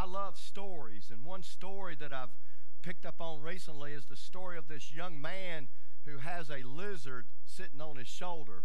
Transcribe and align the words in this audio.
I 0.00 0.06
love 0.06 0.38
stories, 0.38 1.10
and 1.12 1.26
one 1.26 1.42
story 1.42 1.94
that 1.96 2.10
I've 2.10 2.30
picked 2.80 3.04
up 3.04 3.16
on 3.20 3.42
recently 3.42 3.92
is 3.92 4.06
the 4.06 4.16
story 4.16 4.56
of 4.56 4.66
this 4.66 4.94
young 4.94 5.20
man 5.20 5.68
who 6.06 6.16
has 6.16 6.48
a 6.48 6.66
lizard 6.66 7.26
sitting 7.44 7.82
on 7.82 7.96
his 7.96 8.08
shoulder. 8.08 8.62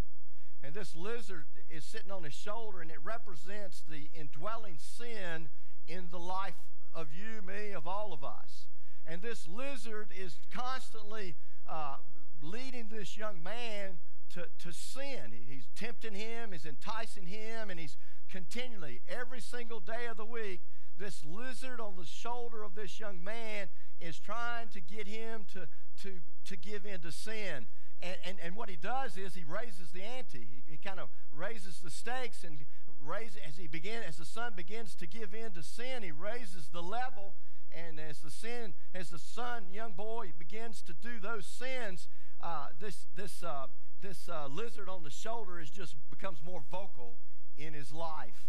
And 0.63 0.73
this 0.73 0.95
lizard 0.95 1.43
is 1.70 1.84
sitting 1.84 2.09
on 2.09 2.23
his 2.23 2.34
shoulder, 2.34 2.79
and 2.79 2.89
it 2.89 3.00
represents 3.04 3.82
the 3.82 4.09
indwelling 4.18 4.77
sin 4.77 5.50
in 5.89 6.07
the 6.09 6.20
life 6.20 6.55
of 6.93 7.07
you, 7.11 7.41
me, 7.41 7.73
of 7.73 7.86
all 7.86 8.13
of 8.13 8.23
us. 8.23 8.67
And 9.05 9.21
this 9.21 9.45
lizard 9.45 10.13
is 10.17 10.39
constantly 10.54 11.36
uh, 11.67 11.97
leading 12.41 12.88
this 12.88 13.17
young 13.17 13.43
man 13.43 13.97
to, 14.36 14.47
to 14.59 14.71
sin. 14.71 15.33
He, 15.33 15.55
he's 15.55 15.67
tempting 15.75 16.15
him, 16.15 16.54
he's 16.54 16.65
enticing 16.65 17.25
him, 17.25 17.70
and 17.70 17.77
he's 17.77 17.97
continually, 18.29 19.02
every 19.09 19.42
single 19.42 19.82
day 19.82 20.06
of 20.10 20.15
the 20.15 20.25
week, 20.25 20.61
this 20.97 21.23
lizard 21.25 21.79
on 21.79 21.95
the 21.97 22.05
shoulder 22.05 22.63
of 22.63 22.75
this 22.75 22.99
young 22.99 23.23
man 23.23 23.67
is 23.99 24.19
trying 24.19 24.67
to 24.69 24.81
get 24.81 25.07
him 25.07 25.45
to, 25.54 25.68
to, 26.01 26.19
to 26.45 26.57
give 26.57 26.85
in 26.85 27.01
to 27.01 27.11
sin. 27.11 27.68
And, 28.01 28.18
and, 28.25 28.37
and 28.43 28.55
what 28.55 28.69
he 28.69 28.75
does 28.75 29.18
is 29.18 29.35
he 29.35 29.43
raises 29.43 29.91
the 29.91 30.04
ante. 30.04 30.39
He, 30.39 30.63
he 30.71 30.77
kind 30.77 30.99
of 30.99 31.09
raises 31.31 31.79
the 31.79 31.89
stakes 31.89 32.44
and 32.44 32.58
raises, 33.05 33.38
as 33.47 33.58
he 33.58 33.67
begin, 33.67 34.02
as 34.08 34.17
the 34.17 34.25
son 34.25 34.53
begins 34.55 34.95
to 34.95 35.08
give 35.08 35.33
in 35.33 35.52
to 35.52 35.63
sin, 35.63 36.03
he 36.03 36.11
raises 36.11 36.69
the 36.71 36.81
level. 36.81 37.33
And 37.71 37.99
as 37.99 38.19
the 38.19 38.31
sin, 38.31 38.73
as 38.93 39.09
the 39.09 39.19
son, 39.19 39.66
young 39.71 39.93
boy, 39.93 40.31
begins 40.38 40.81
to 40.83 40.93
do 40.93 41.19
those 41.21 41.45
sins, 41.45 42.07
uh, 42.41 42.67
this 42.80 43.07
this 43.16 43.43
uh, 43.43 43.67
this 44.02 44.30
uh, 44.30 44.47
lizard 44.47 44.88
on 44.88 45.03
the 45.03 45.09
shoulder 45.09 45.59
is 45.59 45.69
just 45.69 45.95
becomes 46.09 46.39
more 46.43 46.63
vocal 46.71 47.16
in 47.57 47.73
his 47.73 47.91
life. 47.91 48.45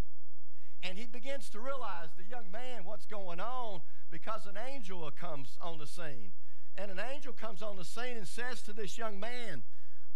And 0.83 0.99
he 0.99 1.07
begins 1.07 1.49
to 1.51 1.61
realize, 1.61 2.09
the 2.17 2.25
young 2.25 2.51
man, 2.51 2.85
what's 2.85 3.07
going 3.07 3.41
on 3.41 3.81
because 4.11 4.47
an 4.47 4.57
angel 4.73 5.11
comes 5.19 5.59
on 5.61 5.79
the 5.79 5.87
scene. 5.87 6.33
And 6.77 6.91
an 6.91 7.01
angel 7.13 7.33
comes 7.33 7.63
on 7.63 7.77
the 7.77 7.85
scene 7.85 8.17
and 8.17 8.29
says 8.29 8.63
to 8.63 8.73
this 8.73 8.99
young 8.99 9.19
man, 9.19 9.63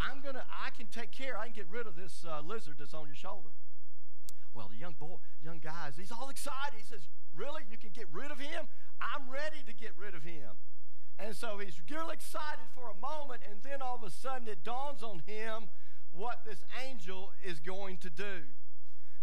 I'm 0.01 0.23
to, 0.23 0.45
I 0.49 0.71
can 0.77 0.87
take 0.87 1.11
care, 1.11 1.37
I 1.39 1.45
can 1.45 1.53
get 1.55 1.67
rid 1.71 1.87
of 1.87 1.97
this 1.97 2.25
uh, 2.29 2.41
lizard 2.41 2.77
that's 2.79 2.95
on 2.95 3.07
your 3.07 3.17
shoulder. 3.17 3.51
Well, 4.55 4.69
the 4.71 4.77
young 4.77 4.95
boy, 4.99 5.17
young 5.43 5.59
guys, 5.59 5.95
he's 5.97 6.13
all 6.13 6.29
excited. 6.29 6.75
He 6.77 6.85
says, 6.85 7.09
Really? 7.37 7.63
You 7.71 7.79
can 7.79 7.91
get 7.91 8.07
rid 8.13 8.31
of 8.31 8.39
him? 8.39 8.67
I'm 9.01 9.31
ready 9.31 9.63
to 9.67 9.73
get 9.73 9.93
rid 9.97 10.15
of 10.15 10.23
him. 10.23 10.59
And 11.19 11.37
so 11.37 11.59
he's 11.59 11.81
really 11.91 12.15
excited 12.15 12.65
for 12.75 12.91
a 12.91 13.01
moment, 13.01 13.43
and 13.49 13.63
then 13.63 13.83
all 13.83 13.97
of 13.97 14.03
a 14.03 14.11
sudden 14.11 14.49
it 14.49 14.65
dawns 14.65 15.03
on 15.03 15.23
him 15.27 15.69
what 16.13 16.41
this 16.45 16.65
angel 16.89 17.33
is 17.45 17.61
going 17.61 17.99
to 17.99 18.11
do. 18.11 18.43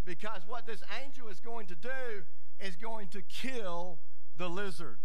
Because 0.07 0.43
what 0.47 0.65
this 0.65 0.81
angel 1.03 1.27
is 1.27 1.41
going 1.41 1.67
to 1.67 1.75
do 1.75 2.23
is 2.61 2.77
going 2.77 3.09
to 3.09 3.21
kill 3.21 3.99
the 4.37 4.47
lizard. 4.47 4.99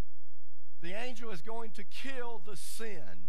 The 0.81 0.93
angel 0.93 1.31
is 1.33 1.43
going 1.43 1.73
to 1.73 1.83
kill 1.83 2.41
the 2.47 2.57
sin 2.57 3.29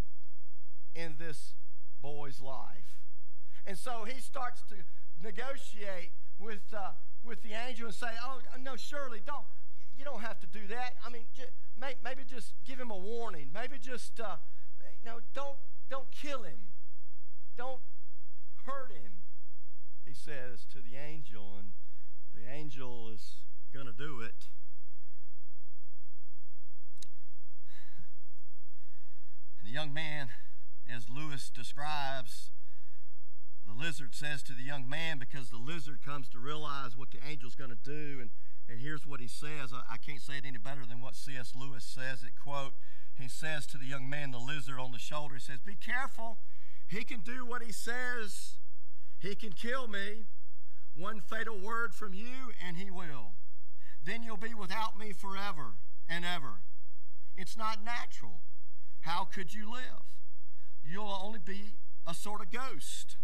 in 0.93 1.15
this 1.17 1.55
boy's 1.99 2.39
life. 2.41 3.01
And 3.65 3.75
so 3.75 4.05
he 4.05 4.21
starts 4.21 4.61
to 4.69 4.75
negotiate 5.23 6.11
with, 6.37 6.61
uh, 6.77 6.91
with 7.23 7.41
the 7.41 7.53
angel 7.53 7.87
and 7.87 7.95
say, 7.95 8.11
Oh, 8.23 8.39
no, 8.61 8.75
surely 8.75 9.21
don't, 9.25 9.45
you 9.97 10.05
don't 10.05 10.21
have 10.21 10.39
to 10.41 10.47
do 10.47 10.67
that. 10.69 10.93
I 11.03 11.09
mean, 11.09 11.23
j- 11.35 11.49
may, 11.79 11.95
maybe 12.03 12.21
just 12.23 12.53
give 12.67 12.79
him 12.79 12.91
a 12.91 12.97
warning. 12.97 13.49
Maybe 13.51 13.79
just, 13.81 14.19
uh, 14.19 14.35
don't, 15.33 15.57
don't 15.89 16.11
kill 16.11 16.43
him. 16.43 16.59
Don't 17.57 17.81
hurt 18.65 18.91
him, 18.91 19.11
he 20.05 20.13
says 20.13 20.65
to 20.71 20.79
the 20.79 20.97
angel. 20.97 21.55
And 21.57 21.71
the 22.33 22.49
angel 22.51 23.09
is 23.13 23.35
going 23.73 23.85
to 23.85 23.93
do 23.93 24.21
it. 24.21 24.49
And 29.59 29.67
the 29.67 29.73
young 29.73 29.93
man, 29.93 30.29
as 30.91 31.09
Lewis 31.09 31.49
describes, 31.49 32.51
the 33.65 33.73
lizard 33.73 34.13
says 34.13 34.43
to 34.43 34.53
the 34.53 34.63
young 34.63 34.89
man, 34.89 35.17
because 35.17 35.49
the 35.49 35.57
lizard 35.57 35.99
comes 36.03 36.27
to 36.29 36.39
realize 36.39 36.97
what 36.97 37.11
the 37.11 37.23
angel's 37.25 37.55
going 37.55 37.69
to 37.69 37.75
do, 37.75 38.19
and, 38.19 38.29
and 38.67 38.79
here's 38.79 39.07
what 39.07 39.19
he 39.19 39.27
says. 39.27 39.73
I, 39.73 39.93
I 39.93 39.97
can't 39.97 40.21
say 40.21 40.37
it 40.37 40.45
any 40.45 40.57
better 40.57 40.85
than 40.87 41.01
what 41.01 41.15
C.S. 41.15 41.53
Lewis 41.55 41.83
says 41.83 42.23
it, 42.23 42.33
quote, 42.41 42.73
he 43.15 43.27
says 43.27 43.65
to 43.67 43.77
the 43.77 43.85
young 43.85 44.09
man, 44.09 44.31
the 44.31 44.39
lizard 44.39 44.79
on 44.79 44.91
the 44.91 44.99
shoulder, 44.99 45.35
he 45.35 45.39
says, 45.39 45.59
Be 45.59 45.75
careful. 45.75 46.39
He 46.87 47.03
can 47.03 47.21
do 47.21 47.45
what 47.45 47.61
he 47.61 47.71
says. 47.71 48.55
He 49.23 49.35
can 49.35 49.53
kill 49.53 49.87
me. 49.87 50.25
One 50.95 51.21
fatal 51.21 51.57
word 51.57 51.95
from 51.95 52.13
you, 52.13 52.51
and 52.67 52.77
he 52.77 52.91
will. 52.91 53.31
Then 54.03 54.21
you'll 54.21 54.35
be 54.35 54.53
without 54.53 54.99
me 54.99 55.13
forever 55.13 55.77
and 56.09 56.25
ever. 56.25 56.59
It's 57.35 57.57
not 57.57 57.83
natural. 57.83 58.41
How 58.99 59.23
could 59.23 59.53
you 59.53 59.71
live? 59.71 60.03
You'll 60.83 61.17
only 61.23 61.39
be 61.39 61.77
a 62.05 62.13
sort 62.13 62.41
of 62.41 62.51
ghost. 62.51 63.15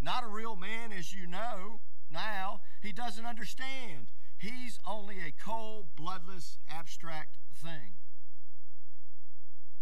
Not 0.00 0.22
a 0.24 0.28
real 0.28 0.54
man, 0.54 0.92
as 0.92 1.12
you 1.12 1.26
know 1.26 1.80
now. 2.10 2.60
He 2.80 2.92
doesn't 2.92 3.26
understand. 3.26 4.06
He's 4.38 4.78
only 4.86 5.16
a 5.16 5.32
cold, 5.32 5.96
bloodless, 5.96 6.58
abstract 6.70 7.38
thing. 7.52 7.98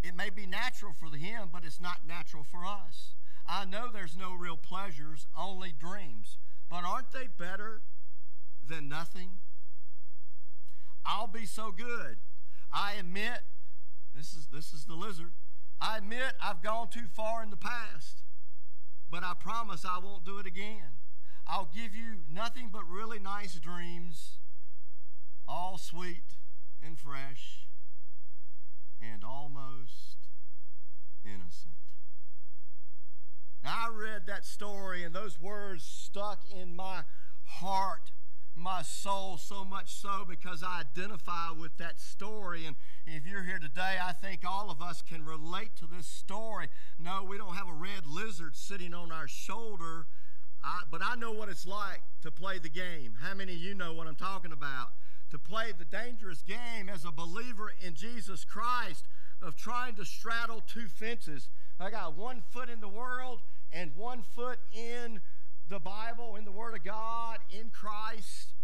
It 0.03 0.17
may 0.17 0.31
be 0.31 0.47
natural 0.47 0.95
for 0.95 1.15
him, 1.15 1.50
but 1.53 1.65
it's 1.65 1.81
not 1.81 2.06
natural 2.06 2.43
for 2.43 2.65
us. 2.65 3.18
I 3.48 3.64
know 3.64 3.88
there's 3.91 4.16
no 4.16 4.34
real 4.34 4.56
pleasures, 4.56 5.26
only 5.36 5.72
dreams. 5.72 6.36
But 6.69 6.84
aren't 6.84 7.12
they 7.12 7.26
better 7.26 7.81
than 8.66 8.88
nothing? 8.88 9.38
I'll 11.06 11.26
be 11.26 11.47
so 11.47 11.70
good. 11.70 12.19
I 12.70 12.94
admit, 12.98 13.41
this 14.14 14.34
is, 14.34 14.48
this 14.53 14.75
is 14.75 14.84
the 14.84 14.94
lizard. 14.94 15.32
I 15.81 15.97
admit 15.97 16.34
I've 16.42 16.62
gone 16.62 16.88
too 16.88 17.06
far 17.10 17.42
in 17.42 17.50
the 17.50 17.56
past, 17.56 18.22
but 19.10 19.22
I 19.22 19.32
promise 19.38 19.84
I 19.87 19.98
won't 19.98 20.25
do 20.25 20.38
it 20.38 20.47
again. 20.47 21.00
I'll 21.47 21.70
give 21.75 21.94
you 21.94 22.25
nothing 22.31 22.69
but 22.70 22.82
really 22.87 23.19
nice 23.19 23.54
dreams, 23.54 24.38
all 25.47 25.78
sweet 25.78 26.37
and 26.84 26.98
fresh 26.98 27.69
and 29.00 29.25
almost 29.25 30.19
innocent. 31.25 31.88
I 33.64 33.88
read 33.92 34.26
that 34.26 34.44
story, 34.44 35.04
and 35.04 35.14
those 35.14 35.41
words 35.41 35.84
stuck 35.84 36.41
in 36.50 36.76
my 36.76 37.02
heart, 37.44 38.12
my 38.54 38.82
soul, 38.82 39.36
so 39.36 39.64
much 39.64 39.94
so 39.94 40.24
because 40.28 40.62
I 40.62 40.80
identify 40.80 41.50
with 41.52 41.76
that 41.78 42.00
story. 42.00 42.66
And 42.66 42.76
if 43.06 43.26
you're 43.26 43.44
here 43.44 43.58
today, 43.58 43.96
I 44.02 44.12
think 44.12 44.42
all 44.46 44.70
of 44.70 44.82
us 44.82 45.02
can 45.02 45.24
relate 45.24 45.76
to 45.76 45.86
this 45.86 46.06
story. 46.06 46.69
No, 46.98 47.24
we 47.24 47.38
don't 47.38 47.54
have 47.54 47.69
a 47.69 47.72
red 47.72 48.06
lizard 48.06 48.56
sitting 48.56 48.94
on 48.94 49.12
our 49.12 49.28
shoulder, 49.28 50.06
I, 50.62 50.82
but 50.90 51.00
I 51.04 51.14
know 51.14 51.32
what 51.32 51.48
it's 51.48 51.66
like 51.66 52.02
to 52.22 52.30
play 52.30 52.58
the 52.58 52.69
game. 52.69 53.14
How 53.20 53.34
many 53.34 53.52
of 53.52 53.58
you 53.58 53.75
know 53.75 53.92
what 53.92 54.06
I'm 54.06 54.16
talking 54.16 54.52
about? 54.52 54.88
To 55.30 55.38
play 55.38 55.72
the 55.76 55.84
dangerous 55.84 56.42
game 56.42 56.88
as 56.88 57.04
a 57.04 57.12
believer 57.12 57.72
in 57.84 57.94
Jesus 57.94 58.44
Christ 58.44 59.06
of 59.40 59.56
trying 59.56 59.94
to 59.94 60.04
straddle 60.04 60.62
two 60.66 60.88
fences. 60.88 61.48
I 61.81 61.91
got 61.91 62.16
one 62.16 62.43
foot 62.50 62.69
in 62.69 62.81
the 62.81 62.89
world 62.89 63.41
and 63.72 63.94
one 63.97 64.22
foot 64.34 64.59
in 64.72 65.21
the 65.69 65.78
Bible, 65.78 66.34
in 66.37 66.44
the 66.44 66.50
Word 66.50 66.75
of 66.75 66.83
God, 66.83 67.39
in 67.50 67.71
Christ. 67.71 68.55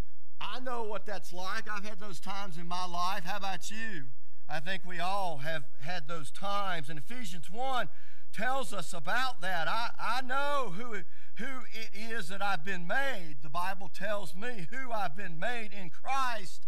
I 0.40 0.58
know 0.60 0.82
what 0.82 1.06
that's 1.06 1.32
like. 1.32 1.70
I've 1.70 1.84
had 1.84 2.00
those 2.00 2.18
times 2.18 2.58
in 2.58 2.66
my 2.66 2.84
life. 2.86 3.24
How 3.24 3.36
about 3.36 3.70
you? 3.70 4.06
I 4.48 4.58
think 4.60 4.82
we 4.84 4.98
all 4.98 5.38
have 5.38 5.64
had 5.80 6.08
those 6.08 6.30
times. 6.30 6.88
And 6.88 6.98
Ephesians 6.98 7.50
1 7.50 7.88
tells 8.32 8.72
us 8.72 8.92
about 8.92 9.40
that. 9.42 9.68
I, 9.68 9.90
I 9.98 10.20
know 10.22 10.72
who, 10.76 11.02
who 11.36 11.60
it 11.72 11.90
is 11.94 12.28
that 12.28 12.42
I've 12.42 12.64
been 12.64 12.86
made. 12.86 13.36
The 13.42 13.48
Bible 13.48 13.88
tells 13.88 14.34
me 14.34 14.66
who 14.70 14.90
I've 14.90 15.16
been 15.16 15.38
made 15.38 15.70
in 15.72 15.88
Christ, 15.88 16.66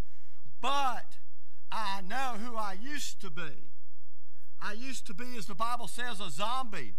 but 0.61 1.19
I 1.73 2.03
know 2.03 2.37
who 2.39 2.57
I 2.57 2.77
used 2.81 3.21
to 3.23 3.31
be. 3.31 3.73
I 4.61 4.73
used 4.73 5.07
to 5.07 5.15
be, 5.15 5.37
as 5.37 5.47
the 5.47 5.55
Bible 5.55 5.89
says, 5.89 6.21
a 6.21 6.31
zombie. 6.31 6.95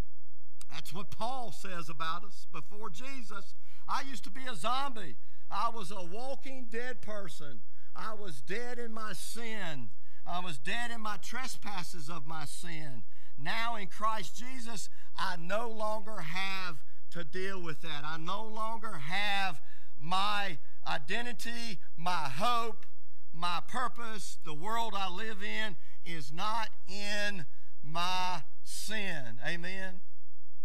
That's 0.72 0.94
what 0.94 1.12
Paul 1.12 1.52
says 1.52 1.90
about 1.90 2.24
us 2.24 2.46
before 2.52 2.90
Jesus. 2.90 3.56
I 3.88 4.02
used 4.02 4.24
to 4.26 4.30
be 4.30 4.42
a 4.50 4.56
zombie. 4.56 5.16
I 5.50 5.70
was 5.70 5.92
a 5.92 6.04
walking 6.04 6.68
dead 6.70 7.02
person. 7.02 7.62
I 7.96 8.14
was 8.14 8.42
dead 8.42 8.80
in 8.80 8.94
my 8.94 9.14
sin. 9.14 9.90
I 10.26 10.40
was 10.40 10.58
dead 10.58 10.92
in 10.92 11.02
my 11.02 11.18
trespasses 11.18 12.10
of 12.10 12.28
my 12.28 12.46
sin. 12.46 13.04
Now 13.40 13.76
in 13.76 13.88
Christ 13.88 14.38
Jesus, 14.38 14.90
I 15.18 15.36
no 15.38 15.70
longer 15.70 16.20
have 16.20 16.84
to 17.12 17.24
deal 17.24 17.62
with 17.62 17.82
that. 17.82 18.04
I 18.04 18.18
no 18.18 18.44
longer 18.44 18.94
have 18.94 19.62
my 20.00 20.58
identity, 20.86 21.80
my 21.96 22.30
hope, 22.30 22.86
my 23.38 23.62
purpose, 23.68 24.38
the 24.44 24.54
world 24.54 24.94
I 24.96 25.10
live 25.10 25.44
in 25.44 25.76
is 26.06 26.32
not 26.32 26.70
in 26.88 27.46
my 27.84 28.44
sin. 28.64 29.40
Amen. 29.48 30.02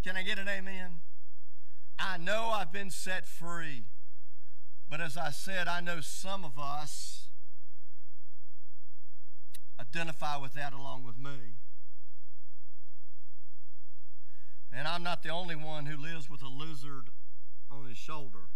Can 0.03 0.17
I 0.17 0.23
get 0.23 0.39
an 0.39 0.47
amen? 0.47 1.01
I 1.99 2.17
know 2.17 2.49
I've 2.53 2.71
been 2.71 2.89
set 2.89 3.25
free. 3.25 3.85
But 4.89 5.01
as 5.01 5.17
I 5.17 5.31
said, 5.31 5.67
I 5.67 5.79
know 5.79 6.01
some 6.01 6.43
of 6.43 6.59
us 6.59 7.29
identify 9.79 10.37
with 10.37 10.53
that 10.53 10.73
along 10.73 11.03
with 11.03 11.17
me. 11.17 11.57
And 14.71 14.87
I'm 14.87 15.03
not 15.03 15.23
the 15.23 15.29
only 15.29 15.55
one 15.55 15.85
who 15.85 15.97
lives 15.97 16.29
with 16.29 16.41
a 16.41 16.47
lizard 16.47 17.09
on 17.71 17.85
his 17.87 17.97
shoulder. 17.97 18.49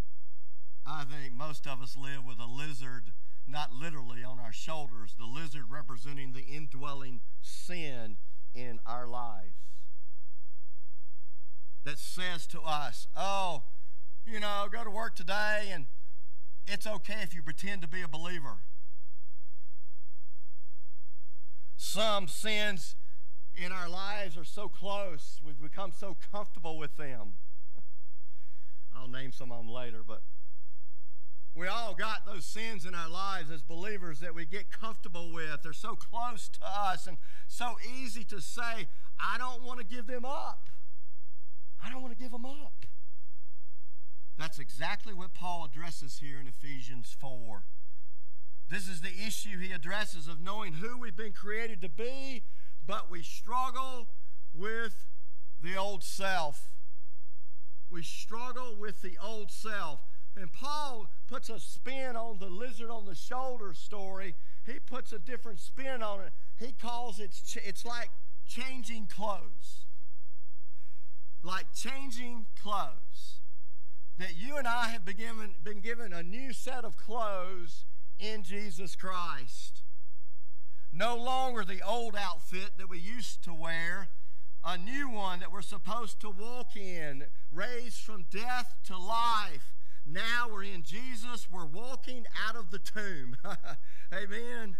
I 0.85 1.03
think 1.03 1.33
most 1.33 1.67
of 1.67 1.81
us 1.81 1.97
live 1.97 2.25
with 2.25 2.39
a 2.39 2.45
lizard, 2.45 3.13
not 3.47 3.71
literally 3.71 4.23
on 4.23 4.39
our 4.39 4.51
shoulders, 4.51 5.15
the 5.17 5.25
lizard 5.25 5.65
representing 5.69 6.33
the 6.33 6.41
indwelling 6.41 7.21
sin 7.41 8.17
in 8.53 8.79
our 8.85 9.07
lives. 9.07 9.55
That 11.83 11.97
says 11.97 12.45
to 12.47 12.61
us, 12.61 13.07
oh, 13.15 13.63
you 14.25 14.39
know, 14.39 14.67
go 14.71 14.83
to 14.83 14.89
work 14.89 15.15
today 15.15 15.69
and 15.71 15.85
it's 16.67 16.85
okay 16.85 17.21
if 17.21 17.33
you 17.33 17.41
pretend 17.41 17.81
to 17.81 17.87
be 17.87 18.01
a 18.01 18.07
believer. 18.07 18.57
Some 21.77 22.27
sins 22.27 22.95
in 23.55 23.71
our 23.71 23.87
lives 23.87 24.37
are 24.37 24.43
so 24.43 24.67
close, 24.67 25.39
we've 25.43 25.61
become 25.61 25.91
so 25.97 26.17
comfortable 26.31 26.77
with 26.77 26.97
them. 26.97 27.33
I'll 28.95 29.07
name 29.07 29.31
some 29.31 29.51
of 29.51 29.59
them 29.59 29.69
later, 29.69 30.01
but 30.05 30.21
we 31.57 31.67
all 31.67 31.93
got 31.93 32.25
those 32.25 32.45
sins 32.45 32.85
in 32.85 32.93
our 32.93 33.09
lives 33.09 33.49
as 33.49 33.61
believers 33.61 34.19
that 34.19 34.35
we 34.35 34.45
get 34.45 34.71
comfortable 34.71 35.31
with. 35.33 35.63
They're 35.63 35.73
so 35.73 35.95
close 35.95 36.49
to 36.49 36.59
us 36.63 37.07
and 37.07 37.17
so 37.47 37.75
easy 37.99 38.23
to 38.25 38.39
say, 38.39 38.87
I 39.19 39.37
don't 39.37 39.63
want 39.63 39.79
to 39.79 39.85
give 39.85 40.07
them 40.07 40.25
up. 40.25 40.69
I 41.83 41.91
don't 41.91 42.01
want 42.01 42.15
to 42.15 42.21
give 42.21 42.31
them 42.31 42.45
up. 42.45 42.85
That's 44.37 44.59
exactly 44.59 45.13
what 45.13 45.33
Paul 45.33 45.65
addresses 45.65 46.19
here 46.19 46.39
in 46.39 46.47
Ephesians 46.47 47.15
4. 47.19 47.63
This 48.69 48.87
is 48.87 49.01
the 49.01 49.25
issue 49.25 49.59
he 49.59 49.71
addresses 49.71 50.27
of 50.27 50.39
knowing 50.41 50.73
who 50.73 50.99
we've 50.99 51.15
been 51.15 51.33
created 51.33 51.81
to 51.81 51.89
be 51.89 52.43
but 52.87 53.11
we 53.11 53.21
struggle 53.21 54.07
with 54.53 55.05
the 55.61 55.75
old 55.75 56.03
self. 56.03 56.69
We 57.91 58.01
struggle 58.01 58.75
with 58.79 59.01
the 59.01 59.17
old 59.21 59.51
self. 59.51 59.99
And 60.39 60.51
Paul 60.53 61.09
puts 61.27 61.49
a 61.49 61.59
spin 61.59 62.15
on 62.15 62.37
the 62.37 62.45
lizard 62.45 62.91
on 62.91 63.05
the 63.05 63.15
shoulder 63.15 63.73
story. 63.73 64.35
He 64.65 64.73
puts 64.79 65.11
a 65.11 65.19
different 65.19 65.59
spin 65.59 66.03
on 66.03 66.21
it. 66.21 66.31
He 66.59 66.73
calls 66.73 67.19
it, 67.19 67.31
it's 67.65 67.85
like 67.85 68.09
changing 68.47 69.07
clothes. 69.07 69.85
Like 71.41 71.73
changing 71.73 72.45
clothes. 72.61 73.41
That 74.19 74.35
you 74.37 74.57
and 74.57 74.67
I 74.67 74.89
have 74.89 75.05
been 75.05 75.17
given, 75.17 75.55
been 75.63 75.81
given 75.81 76.13
a 76.13 76.23
new 76.23 76.53
set 76.53 76.85
of 76.85 76.97
clothes 76.97 77.85
in 78.19 78.43
Jesus 78.43 78.95
Christ. 78.95 79.81
No 80.93 81.15
longer 81.15 81.63
the 81.63 81.81
old 81.87 82.15
outfit 82.15 82.71
that 82.77 82.89
we 82.89 82.99
used 82.99 83.43
to 83.43 83.53
wear, 83.53 84.09
a 84.63 84.77
new 84.77 85.09
one 85.09 85.39
that 85.39 85.51
we're 85.51 85.61
supposed 85.61 86.19
to 86.21 86.29
walk 86.29 86.75
in, 86.75 87.25
raised 87.51 88.01
from 88.01 88.25
death 88.31 88.75
to 88.85 88.97
life. 88.97 89.76
Now 90.09 90.47
we're 90.49 90.63
in 90.63 90.83
Jesus, 90.83 91.47
we're 91.51 91.65
walking 91.65 92.25
out 92.47 92.55
of 92.55 92.71
the 92.71 92.79
tomb. 92.79 93.35
Amen. 94.13 94.77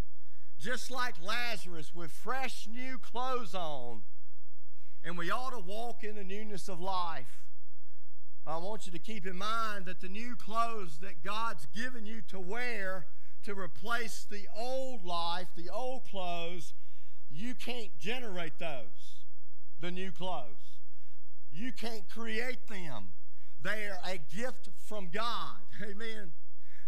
Just 0.57 0.89
like 0.89 1.15
Lazarus 1.21 1.94
with 1.94 2.12
fresh 2.12 2.68
new 2.68 2.97
clothes 2.97 3.53
on. 3.53 4.03
And 5.03 5.18
we 5.18 5.29
ought 5.29 5.51
to 5.51 5.59
walk 5.59 6.03
in 6.03 6.15
the 6.15 6.24
newness 6.24 6.69
of 6.69 6.79
life. 6.79 7.44
I 8.45 8.57
want 8.57 8.85
you 8.85 8.94
to 8.94 9.00
keep 9.00 9.27
in 9.27 9.38
mind 9.38 9.85
that 9.85 10.00
the 10.00 10.07
new 10.07 10.35
clothes 10.38 11.00
that 11.00 11.21
God's 11.24 11.68
given 11.75 12.06
you 12.06 12.21
to 12.30 12.39
wear 12.39 13.06
to 13.44 13.53
replace 13.53 14.25
the 14.30 14.47
old 14.57 15.03
life, 15.03 15.47
the 15.57 15.69
old 15.69 16.06
clothes, 16.06 16.73
you 17.30 17.53
can't 17.53 17.97
generate 18.00 18.57
those, 18.59 19.25
the 19.81 19.91
new 19.91 20.12
clothes. 20.12 20.80
You 21.51 21.73
can't 21.73 22.07
create 22.09 22.68
them. 22.68 23.09
They 23.62 23.88
are 23.88 24.00
a 24.06 24.18
gift 24.36 24.69
from 24.86 25.09
God. 25.09 25.57
Amen. 25.83 26.33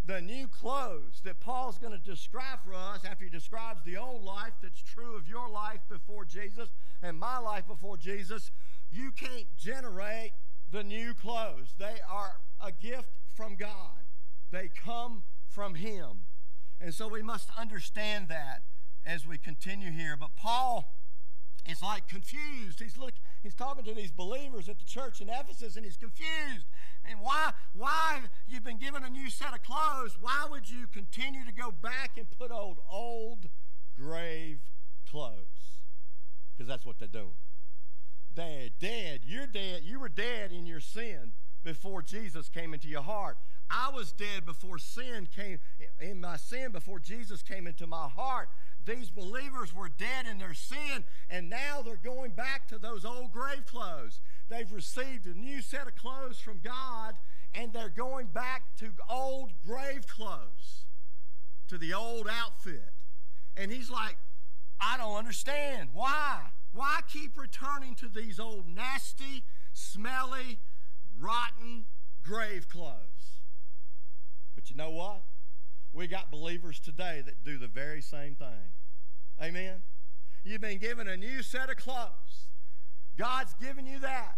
The 0.06 0.22
new 0.22 0.48
clothes 0.48 1.22
that 1.24 1.40
Paul's 1.40 1.78
going 1.78 1.94
to 1.94 2.04
describe 2.04 2.64
for 2.64 2.74
us 2.74 3.06
after 3.06 3.26
he 3.26 3.30
describes 3.30 3.84
the 3.84 3.98
old 3.98 4.24
life 4.24 4.54
that's 4.62 4.82
true 4.82 5.16
of 5.16 5.28
your 5.28 5.50
life 5.50 5.82
before 5.90 6.26
Jesus 6.26 6.70
and 7.04 7.20
my 7.20 7.38
life 7.38 7.68
before 7.68 7.98
Jesus, 7.98 8.52
you 8.92 9.12
can't 9.12 9.46
generate 9.58 10.32
the 10.72 10.84
new 10.84 11.14
clothes. 11.14 11.76
They 11.78 11.98
are 12.10 12.32
a 12.64 12.72
gift 12.72 13.10
from 13.36 13.56
God. 13.56 14.00
They 14.52 14.70
come 14.70 15.24
from 15.48 15.76
Him. 15.76 16.26
And 16.82 16.94
so 16.94 17.08
we 17.08 17.22
must 17.22 17.50
understand 17.58 18.30
that 18.30 18.64
as 19.06 19.28
we 19.28 19.38
continue 19.38 19.92
here. 19.92 20.16
But 20.20 20.36
Paul 20.36 20.94
is 21.68 21.82
like 21.82 22.08
confused. 22.08 22.80
He's 22.80 22.98
look, 22.98 23.14
he's 23.42 23.56
talking 23.56 23.84
to 23.86 23.94
these 23.94 24.12
believers 24.12 24.70
at 24.70 24.80
the 24.80 24.86
church 24.86 25.22
in 25.22 25.30
Ephesus, 25.30 25.76
and 25.76 25.86
he's 25.86 25.98
confused. 25.98 26.66
And 27.10 27.20
why, 27.22 27.52
why 27.74 28.22
you've 28.48 28.64
been 28.64 28.78
given 28.78 29.04
a 29.04 29.10
new 29.10 29.30
set 29.30 29.54
of 29.54 29.64
clothes? 29.64 30.18
Why 30.20 30.48
would 30.50 30.70
you 30.70 30.88
continue 30.88 31.46
to 31.46 31.52
go 31.52 31.72
back 31.72 32.12
and 32.18 32.28
put 32.38 32.52
old, 32.52 32.78
old 32.92 33.48
grave 33.98 34.60
clothes? 35.10 35.80
Because 36.56 36.68
that's 36.68 36.86
what 36.86 37.00
they're 37.00 37.08
doing. 37.08 37.34
They're 38.36 38.70
dead. 38.80 39.22
You're 39.26 39.48
dead. 39.48 39.82
You 39.84 40.00
were 40.00 40.10
dead 40.10 40.52
in 40.52 40.66
your 40.66 40.80
sin 40.80 41.34
before 41.64 42.02
Jesus 42.02 42.50
came 42.50 42.74
into 42.74 42.88
your 42.88 43.02
heart. 43.02 43.38
I 43.72 43.92
was 43.94 44.12
dead 44.12 44.46
before 44.46 44.78
sin 44.78 45.28
came, 45.34 45.60
in 46.00 46.22
my 46.22 46.38
sin, 46.38 46.72
before 46.72 47.00
Jesus 47.00 47.42
came 47.42 47.68
into 47.68 47.86
my 47.86 48.08
heart. 48.08 48.50
These 48.86 49.10
believers 49.10 49.74
were 49.74 49.90
dead 49.90 50.26
in 50.30 50.38
their 50.40 50.54
sin, 50.54 51.04
and 51.30 51.50
now 51.50 51.82
they're 51.84 51.96
going 51.98 52.32
back 52.32 52.68
to 52.70 52.78
those 52.78 53.06
old 53.06 53.32
grave 53.32 53.66
clothes. 53.66 54.20
They've 54.50 54.72
received 54.72 55.26
a 55.26 55.38
new 55.38 55.62
set 55.62 55.88
of 55.88 55.96
clothes 55.96 56.40
from 56.40 56.60
God, 56.64 57.16
and 57.54 57.72
they're 57.74 57.90
going 57.90 58.28
back 58.28 58.76
to 58.78 58.92
old 59.10 59.54
grave 59.66 60.08
clothes, 60.08 60.86
to 61.68 61.78
the 61.78 61.94
old 61.94 62.28
outfit. 62.30 62.94
And 63.56 63.72
he's 63.72 63.90
like, 63.92 64.18
I 64.80 64.98
don't 64.98 65.18
understand. 65.18 65.90
Why? 65.94 66.42
Why 66.72 67.02
keep 67.08 67.38
returning 67.38 67.96
to 67.96 68.08
these 68.08 68.40
old 68.40 68.68
nasty, 68.68 69.44
smelly, 69.74 70.60
rotten 71.20 71.86
grave 72.24 72.70
clothes? 72.70 73.42
But 74.56 74.70
you 74.70 74.76
know 74.76 74.92
what? 74.92 75.24
We 75.94 76.08
got 76.08 76.32
believers 76.32 76.80
today 76.80 77.24
that 77.26 77.44
do 77.44 77.58
the 77.58 77.68
very 77.68 78.02
same 78.02 78.36
thing. 78.36 78.74
Amen? 79.42 79.84
You've 80.44 80.62
been 80.62 80.78
given 80.78 81.08
a 81.08 81.18
new 81.18 81.42
set 81.42 81.70
of 81.70 81.78
clothes. 81.78 82.50
God's 83.18 83.54
given 83.56 83.86
you 83.86 84.00
that. 84.00 84.38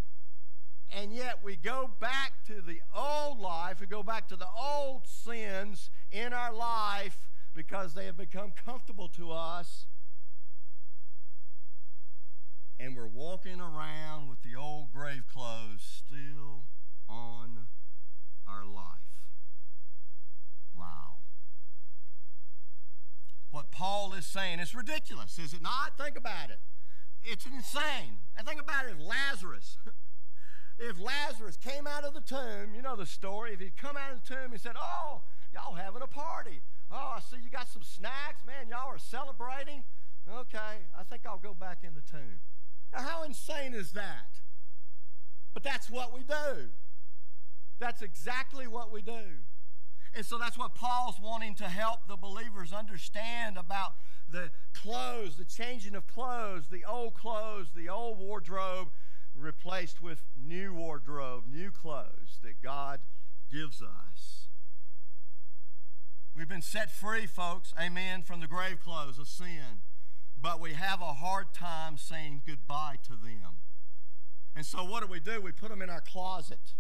And 0.92 1.14
yet 1.14 1.40
we 1.44 1.56
go 1.56 1.90
back 2.00 2.34
to 2.48 2.62
the 2.62 2.82
old 2.96 3.40
life, 3.40 3.80
we 3.80 3.88
go 3.88 4.04
back 4.04 4.28
to 4.30 4.36
the 4.36 4.48
old 4.58 5.06
sins 5.06 5.90
in 6.12 6.34
our 6.34 6.54
life 6.54 7.30
because 7.54 7.94
they 7.94 8.06
have 8.06 8.18
become 8.18 8.54
comfortable 8.66 9.08
to 9.10 9.32
us. 9.32 9.86
And 12.80 12.96
we're 12.96 13.08
walking 13.08 13.62
around 13.62 14.28
with 14.28 14.42
the 14.42 14.56
old 14.58 14.92
grave 14.92 15.24
clothes 15.32 16.04
still 16.06 16.66
on 17.08 17.68
our 18.48 18.66
life. 18.66 19.02
What 23.52 23.72
Paul 23.72 24.14
is 24.14 24.26
saying. 24.26 24.60
It's 24.60 24.74
ridiculous, 24.74 25.38
is 25.38 25.54
it 25.54 25.62
not? 25.62 25.98
Think 25.98 26.18
about 26.18 26.50
it. 26.50 26.60
It's 27.24 27.46
insane. 27.46 28.20
And 28.38 28.48
think 28.48 28.60
about 28.60 28.86
it 28.88 29.00
Lazarus, 29.00 29.78
if 30.80 31.00
Lazarus 31.00 31.58
came 31.58 31.86
out 31.86 32.04
of 32.04 32.14
the 32.14 32.22
tomb, 32.22 32.74
you 32.76 32.82
know 32.82 32.96
the 32.96 33.06
story, 33.06 33.54
if 33.54 33.60
he'd 33.60 33.78
come 33.78 33.96
out 33.96 34.14
of 34.14 34.22
the 34.22 34.36
tomb 34.36 34.52
and 34.52 34.60
said, 34.60 34.76
Oh, 34.78 35.22
y'all 35.54 35.76
having 35.76 36.02
a 36.02 36.08
party. 36.08 36.62
Oh, 36.92 37.16
I 37.18 37.20
see 37.20 37.38
you 37.42 37.50
got 37.50 37.70
some 37.70 37.84
snacks. 37.84 38.46
Man, 38.46 38.68
y'all 38.70 38.90
are 38.90 39.00
celebrating. 39.00 39.84
Okay, 40.30 40.86
I 40.98 41.04
think 41.10 41.24
I'll 41.26 41.38
go 41.38 41.54
back 41.54 41.80
in 41.84 41.94
the 41.94 42.02
tomb. 42.02 42.42
Now, 42.94 43.00
how 43.02 43.24
insane 43.24 43.74
is 43.74 43.92
that? 43.94 44.40
But 45.54 45.64
that's 45.64 45.90
what 45.90 46.14
we 46.14 46.24
do. 46.24 46.70
That's 47.80 48.02
exactly 48.02 48.68
what 48.68 48.92
we 48.92 49.02
do. 49.02 49.44
And 50.14 50.26
so 50.26 50.38
that's 50.38 50.58
what 50.58 50.76
Paul's 50.76 51.20
wanting 51.22 51.56
to 51.56 51.70
help 51.70 52.08
the 52.08 52.18
believers 52.18 52.74
understand 52.74 53.58
about 53.58 53.94
the 54.30 54.52
clothes, 54.74 55.38
the 55.38 55.46
changing 55.46 55.96
of 55.96 56.06
clothes, 56.08 56.68
the 56.70 56.84
old 56.84 57.14
clothes, 57.14 57.68
the 57.76 57.88
old 57.88 58.18
wardrobe 58.18 58.90
replaced 59.36 60.02
with 60.02 60.24
new 60.36 60.74
wardrobe, 60.74 61.46
new 61.50 61.72
clothes 61.72 62.40
that 62.44 62.62
God 62.62 63.00
gives 63.50 63.82
us. 63.82 64.48
We've 66.36 66.48
been 66.48 66.62
set 66.62 66.92
free, 66.92 67.26
folks, 67.26 67.74
amen, 67.80 68.24
from 68.24 68.40
the 68.42 68.48
grave 68.48 68.80
clothes 68.82 69.20
of 69.20 69.28
sin, 69.28 69.82
but 70.40 70.60
we 70.60 70.74
have 70.74 71.02
a 71.02 71.14
hard 71.14 71.54
time 71.54 71.98
saying 71.98 72.42
goodbye 72.46 72.98
to 73.04 73.12
them. 73.12 73.60
And 74.56 74.66
so 74.66 74.84
what 74.84 75.02
do 75.02 75.08
we 75.08 75.20
do? 75.20 75.40
We 75.40 75.52
put 75.52 75.70
them 75.70 75.82
in 75.82 75.90
our 75.90 76.02
closet. 76.02 76.74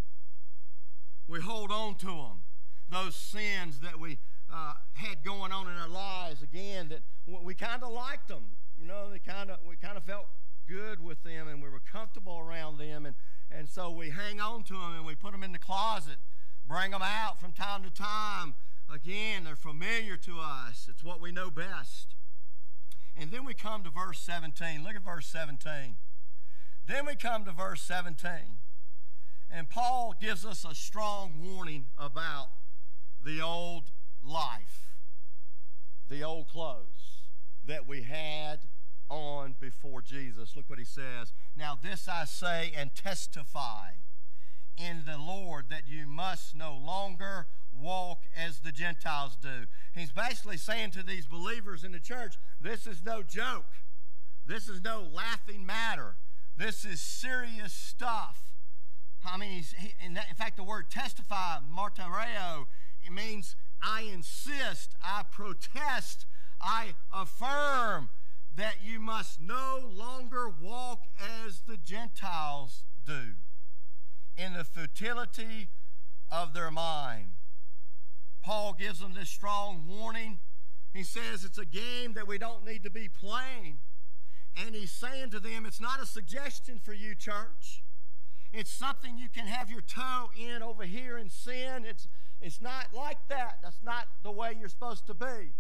We 1.27 1.39
hold 1.39 1.71
on 1.71 1.95
to 1.95 2.07
them 2.07 2.43
those 2.91 3.15
sins 3.15 3.79
that 3.79 4.00
we 4.00 4.19
uh, 4.53 4.74
had 4.93 5.24
going 5.24 5.51
on 5.51 5.67
in 5.67 5.77
our 5.77 5.89
lives 5.89 6.43
again 6.43 6.89
that 6.89 7.01
we 7.25 7.53
kind 7.55 7.81
of 7.83 7.91
liked 7.91 8.27
them. 8.27 8.43
You 8.79 8.86
know, 8.86 9.10
they 9.10 9.19
kind 9.19 9.50
of 9.50 9.60
we 9.67 9.75
kind 9.77 9.98
of 9.98 10.03
felt 10.03 10.27
good 10.67 11.03
with 11.03 11.24
them 11.24 11.48
and 11.48 11.62
we 11.63 11.69
were 11.69 11.79
comfortable 11.79 12.38
around 12.38 12.77
them 12.77 13.05
and 13.05 13.15
and 13.50 13.67
so 13.67 13.89
we 13.91 14.10
hang 14.10 14.39
on 14.39 14.63
to 14.63 14.74
them 14.74 14.93
and 14.95 15.05
we 15.05 15.15
put 15.15 15.31
them 15.31 15.43
in 15.43 15.51
the 15.51 15.60
closet, 15.60 16.17
bring 16.65 16.91
them 16.91 17.01
out 17.03 17.39
from 17.39 17.51
time 17.51 17.83
to 17.83 17.89
time. 17.89 18.55
Again, 18.93 19.45
they're 19.45 19.55
familiar 19.55 20.17
to 20.17 20.39
us. 20.39 20.88
It's 20.89 21.03
what 21.03 21.21
we 21.21 21.31
know 21.31 21.50
best. 21.50 22.15
And 23.17 23.31
then 23.31 23.45
we 23.45 23.53
come 23.53 23.83
to 23.83 23.89
verse 23.89 24.19
17. 24.19 24.83
Look 24.83 24.95
at 24.95 25.03
verse 25.03 25.27
17. 25.27 25.95
Then 26.88 27.05
we 27.05 27.15
come 27.15 27.45
to 27.45 27.51
verse 27.51 27.81
17. 27.81 28.29
And 29.50 29.69
Paul 29.69 30.15
gives 30.19 30.45
us 30.45 30.65
a 30.65 30.74
strong 30.74 31.33
warning 31.41 31.88
about 31.98 32.50
the 33.24 33.42
old 33.42 33.92
life, 34.24 34.88
the 36.10 36.24
old 36.24 36.48
clothes 36.48 37.28
that 37.66 37.88
we 37.88 38.04
had 38.04 38.60
on 39.10 39.56
before 39.60 40.01
Jesus. 40.01 40.56
Look 40.56 40.70
what 40.70 40.80
he 40.80 40.86
says. 40.86 41.34
Now, 41.56 41.78
this 41.82 42.08
I 42.08 42.25
say 42.25 42.72
and 42.75 42.94
testify 42.96 43.92
in 44.78 45.04
the 45.06 45.18
Lord 45.18 45.66
that 45.70 45.88
you 45.88 46.08
must 46.08 46.56
no 46.56 46.74
longer 46.74 47.48
walk 47.78 48.24
as 48.36 48.60
the 48.60 48.72
Gentiles 48.72 49.38
do. 49.42 49.66
He's 49.94 50.12
basically 50.12 50.58
saying 50.58 50.92
to 50.92 51.04
these 51.04 51.25
believers 51.25 51.84
in 51.84 51.92
the 51.92 52.00
church, 52.00 52.36
this 52.60 52.88
is 52.88 53.04
no 53.04 53.22
joke. 53.22 53.66
This 54.46 54.68
is 54.68 54.82
no 54.82 55.08
laughing 55.13 55.66
matter. 55.66 56.16
This 56.58 56.86
is 56.86 57.01
serious 57.01 57.74
stuff. 57.74 58.40
I 59.25 59.38
mean, 59.38 59.63
he, 59.78 59.94
in, 60.04 60.16
that, 60.16 60.25
in 60.30 60.36
fact, 60.36 60.58
the 60.58 60.63
word 60.63 60.90
testify, 60.90 61.58
martyreo, 61.72 62.66
it 63.03 63.12
means 63.12 63.55
I 63.81 64.01
insist, 64.01 64.96
I 65.03 65.24
protest, 65.31 66.25
I 66.62 66.93
affirm 67.13 68.10
that 68.55 68.75
you 68.84 69.00
must 69.00 69.41
no 69.41 69.89
longer 69.91 70.50
walk 70.50 71.03
as 71.46 71.62
the 71.67 71.77
Gentiles 71.77 72.84
do 73.05 73.36
in 74.38 74.53
the 74.53 74.63
futility 74.63 75.70
of 76.31 76.53
their 76.53 76.72
mind. 76.72 77.34
Paul 78.41 78.74
gives 78.74 79.00
them 79.00 79.13
this 79.13 79.29
strong 79.29 79.86
warning. 79.88 80.39
He 80.93 81.03
says 81.03 81.43
it's 81.43 81.58
a 81.58 81.65
game 81.65 82.13
that 82.13 82.27
we 82.27 82.38
don't 82.38 82.65
need 82.65 82.84
to 82.84 82.89
be 82.89 83.08
playing. 83.08 83.79
And 84.58 84.75
he's 84.75 84.91
saying 84.91 85.29
to 85.29 85.39
them, 85.39 85.65
it's 85.65 85.79
not 85.79 86.01
a 86.01 86.05
suggestion 86.05 86.79
for 86.84 86.93
you, 86.93 87.15
church. 87.15 87.84
It's 88.51 88.72
something 88.72 89.17
you 89.17 89.29
can 89.29 89.46
have 89.46 89.70
your 89.70 89.81
toe 89.81 90.29
in 90.38 90.62
over 90.62 90.84
here 90.84 91.17
in 91.17 91.29
sin. 91.29 91.86
It's, 91.88 92.08
it's 92.41 92.62
not 92.62 92.88
like 92.93 93.17
that. 93.29 93.60
That's 93.62 93.79
not 93.83 94.07
the 94.24 94.31
way 94.31 94.55
you're 94.60 94.69
supposed 94.69 95.07
to 95.07 95.13
be. 95.13 95.53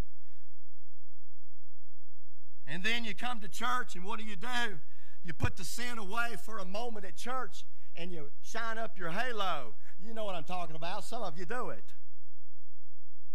And 2.67 2.83
then 2.83 3.03
you 3.03 3.13
come 3.13 3.39
to 3.41 3.47
church, 3.47 3.95
and 3.95 4.05
what 4.05 4.19
do 4.19 4.25
you 4.25 4.35
do? 4.35 4.79
You 5.23 5.33
put 5.33 5.57
the 5.57 5.63
sin 5.63 5.97
away 5.97 6.35
for 6.43 6.57
a 6.57 6.65
moment 6.65 7.05
at 7.05 7.15
church 7.15 7.63
and 7.95 8.11
you 8.11 8.29
shine 8.41 8.77
up 8.77 8.97
your 8.97 9.09
halo. 9.09 9.75
You 9.99 10.13
know 10.13 10.23
what 10.23 10.35
I'm 10.35 10.43
talking 10.43 10.75
about. 10.75 11.03
Some 11.03 11.21
of 11.21 11.37
you 11.37 11.45
do 11.45 11.69
it. 11.69 11.83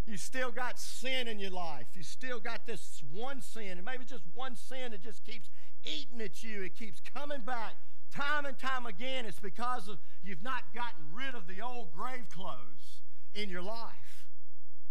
You 0.07 0.17
still 0.17 0.51
got 0.51 0.79
sin 0.79 1.29
in 1.29 1.39
your 1.39 1.51
life. 1.51 1.87
You 1.95 2.03
still 2.03 2.39
got 2.39 2.67
this 2.67 3.03
one 3.13 3.41
sin, 3.41 3.73
and 3.73 3.85
maybe 3.85 4.05
just 4.05 4.23
one 4.35 4.55
sin 4.55 4.93
that 4.93 5.03
just 5.03 5.25
keeps 5.25 5.51
eating 5.85 6.21
at 6.21 6.43
you. 6.43 6.63
It 6.63 6.77
keeps 6.77 7.01
coming 7.15 7.41
back 7.41 7.75
time 8.15 8.47
and 8.47 8.57
time 8.57 8.87
again. 8.87 9.27
It's 9.27 9.41
because 9.41 9.89
of, 9.89 9.99
you've 10.23 10.43
not 10.43 10.63
gotten 10.75 11.05
rid 11.13 11.35
of 11.35 11.49
the 11.49 11.61
old 11.61 11.93
grave 11.93 12.29
clothes 12.31 13.03
in 13.37 13.51
your 13.51 13.63
life. 13.63 14.25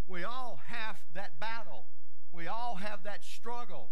We 0.08 0.24
all 0.24 0.60
have 0.68 0.98
that 1.14 1.40
battle. 1.40 1.86
We 2.32 2.48
all 2.48 2.76
have 2.76 3.04
that 3.04 3.24
struggle. 3.24 3.90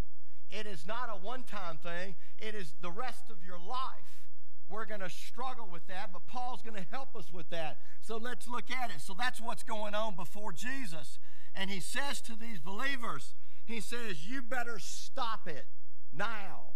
It 0.52 0.68
is 0.68 0.86
not 0.86 1.10
a 1.12 1.18
one 1.18 1.44
time 1.44 1.78
thing, 1.78 2.16
it 2.40 2.54
is 2.54 2.74
the 2.82 2.92
rest 2.92 3.30
of 3.30 3.38
your 3.46 3.58
life. 3.58 4.24
We're 4.70 4.86
going 4.86 5.02
to 5.02 5.10
struggle 5.10 5.68
with 5.72 5.88
that, 5.88 6.12
but 6.14 6.26
Paul's 6.26 6.62
going 6.62 6.76
to 6.76 6.86
help 6.90 7.16
us 7.16 7.32
with 7.32 7.50
that. 7.50 7.80
So 8.02 8.18
let's 8.18 8.48
look 8.48 8.72
at 8.72 8.90
it. 8.92 9.02
So 9.02 9.14
that's 9.18 9.42
what's 9.42 9.64
going 9.64 9.94
on 9.94 10.16
before 10.16 10.52
Jesus. 10.52 11.20
And 11.54 11.70
he 11.70 11.80
says 11.80 12.22
to 12.22 12.36
these 12.36 12.60
believers, 12.60 13.36
he 13.66 13.80
says, 13.80 14.28
You 14.28 14.42
better 14.42 14.80
stop 14.80 15.48
it 15.48 15.66
now. 16.14 16.74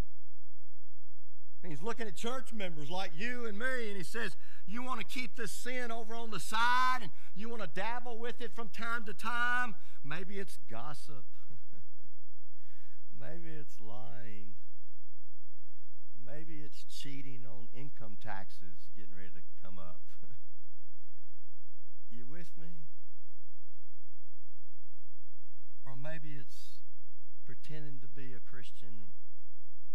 And 1.64 1.72
he's 1.72 1.82
looking 1.82 2.08
at 2.08 2.16
church 2.16 2.54
members 2.54 2.90
like 2.90 3.12
you 3.18 3.46
and 3.46 3.58
me, 3.58 3.88
and 3.88 3.98
he 3.98 4.04
says, 4.04 4.38
You 4.68 4.84
want 4.84 5.00
to 5.00 5.06
keep 5.06 5.36
this 5.36 5.52
sin 5.52 5.92
over 5.92 6.14
on 6.14 6.32
the 6.32 6.40
side, 6.40 7.00
and 7.02 7.12
you 7.36 7.50
want 7.50 7.62
to 7.62 7.70
dabble 7.74 8.20
with 8.20 8.42
it 8.42 8.54
from 8.56 8.70
time 8.70 9.04
to 9.06 9.14
time. 9.14 9.76
Maybe 10.04 10.40
it's 10.40 10.60
gossip. 10.70 11.26
Maybe 13.20 13.50
it's 13.60 13.82
lying. 13.82 14.56
Maybe 16.26 16.62
it's 16.64 16.84
cheating 16.84 17.46
on 17.50 17.68
income 17.74 18.18
taxes 18.22 18.90
getting 18.96 19.16
ready 19.16 19.32
to 19.34 19.42
come 19.64 19.80
up. 19.80 20.02
you 22.12 22.26
with 22.30 22.52
me? 22.60 22.86
Or 25.86 25.96
maybe 25.96 26.36
it's 26.38 26.84
pretending 27.46 28.00
to 28.02 28.08
be 28.08 28.34
a 28.34 28.40
Christian, 28.40 29.16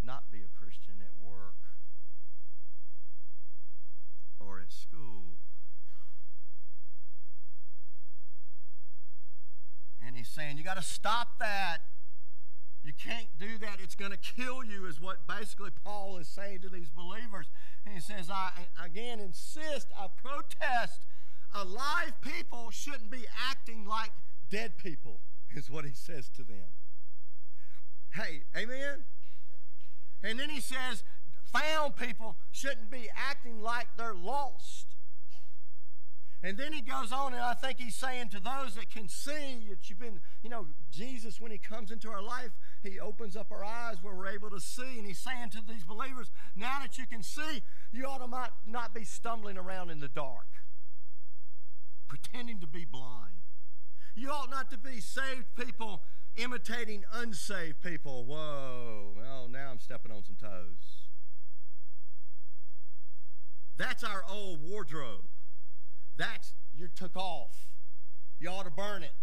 not 0.04 0.30
be 0.30 0.38
a 0.38 0.50
Christian 0.58 0.94
at 1.00 1.12
work 1.20 1.54
or 4.40 4.60
at 4.60 4.72
school. 4.72 5.38
And 10.04 10.16
he's 10.16 10.28
saying, 10.28 10.58
You 10.58 10.64
got 10.64 10.76
to 10.76 10.82
stop 10.82 11.38
that. 11.38 11.78
You 12.84 12.92
can't 12.92 13.28
do 13.38 13.58
that. 13.58 13.78
It's 13.80 13.94
going 13.94 14.10
to 14.10 14.18
kill 14.18 14.64
you, 14.64 14.86
is 14.86 15.00
what 15.00 15.26
basically 15.28 15.70
Paul 15.84 16.18
is 16.18 16.26
saying 16.26 16.60
to 16.62 16.68
these 16.68 16.90
believers. 16.90 17.46
And 17.86 17.94
he 17.94 18.00
says, 18.00 18.28
I 18.28 18.50
again 18.84 19.20
insist, 19.20 19.88
I 19.96 20.08
protest. 20.08 21.06
Alive 21.54 22.14
people 22.22 22.70
shouldn't 22.70 23.10
be 23.10 23.26
acting 23.50 23.86
like 23.86 24.10
dead 24.50 24.78
people, 24.78 25.20
is 25.54 25.70
what 25.70 25.84
he 25.84 25.92
says 25.92 26.28
to 26.30 26.42
them. 26.42 26.66
Hey, 28.14 28.42
amen? 28.56 29.04
And 30.22 30.38
then 30.38 30.50
he 30.50 30.60
says, 30.60 31.02
found 31.52 31.96
people 31.96 32.36
shouldn't 32.50 32.90
be 32.90 33.08
acting 33.16 33.60
like 33.60 33.88
they're 33.96 34.14
lost. 34.14 34.86
And 36.44 36.58
then 36.58 36.72
he 36.72 36.80
goes 36.80 37.12
on, 37.12 37.34
and 37.34 37.42
I 37.42 37.54
think 37.54 37.78
he's 37.78 37.94
saying 37.94 38.30
to 38.30 38.40
those 38.40 38.74
that 38.74 38.90
can 38.90 39.08
see 39.08 39.68
that 39.68 39.88
you've 39.88 40.00
been, 40.00 40.18
you 40.42 40.50
know, 40.50 40.66
Jesus, 40.90 41.40
when 41.40 41.52
he 41.52 41.58
comes 41.58 41.92
into 41.92 42.10
our 42.10 42.22
life, 42.22 42.50
he 42.82 42.98
opens 42.98 43.36
up 43.36 43.52
our 43.52 43.64
eyes 43.64 43.98
where 44.02 44.12
we're 44.12 44.26
able 44.26 44.50
to 44.50 44.58
see. 44.58 44.98
And 44.98 45.06
he's 45.06 45.20
saying 45.20 45.50
to 45.50 45.60
these 45.66 45.84
believers, 45.84 46.32
now 46.56 46.80
that 46.80 46.98
you 46.98 47.06
can 47.06 47.22
see, 47.22 47.62
you 47.92 48.06
ought 48.06 48.18
to 48.18 48.26
not, 48.26 48.54
not 48.66 48.92
be 48.92 49.04
stumbling 49.04 49.56
around 49.56 49.90
in 49.90 50.00
the 50.00 50.08
dark, 50.08 50.48
pretending 52.08 52.58
to 52.58 52.66
be 52.66 52.84
blind. 52.84 53.42
You 54.16 54.30
ought 54.30 54.50
not 54.50 54.68
to 54.72 54.78
be 54.78 54.98
saved 54.98 55.46
people 55.56 56.02
imitating 56.36 57.04
unsaved 57.12 57.80
people. 57.82 58.24
Whoa, 58.24 59.14
oh, 59.18 59.46
now 59.50 59.70
I'm 59.70 59.78
stepping 59.78 60.12
on 60.12 60.24
some 60.24 60.36
toes. 60.36 61.08
That's 63.76 64.04
our 64.04 64.22
old 64.28 64.60
wardrobe. 64.62 65.26
That's 66.16 66.54
you 66.74 66.88
took 66.88 67.16
off. 67.16 67.68
You 68.38 68.50
ought 68.50 68.64
to 68.64 68.70
burn 68.70 69.02
it 69.02 69.14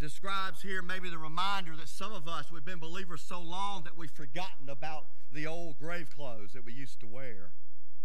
describes 0.00 0.62
here 0.62 0.80
maybe 0.80 1.10
the 1.10 1.18
reminder 1.18 1.76
that 1.76 1.88
some 1.88 2.12
of 2.12 2.26
us, 2.26 2.50
we've 2.50 2.64
been 2.64 2.78
believers 2.78 3.20
so 3.20 3.38
long 3.38 3.84
that 3.84 3.96
we've 3.96 4.10
forgotten 4.10 4.68
about 4.68 5.04
the 5.30 5.46
old 5.46 5.78
grave 5.78 6.08
clothes 6.10 6.52
that 6.54 6.64
we 6.64 6.72
used 6.72 6.98
to 7.00 7.06
wear, 7.06 7.52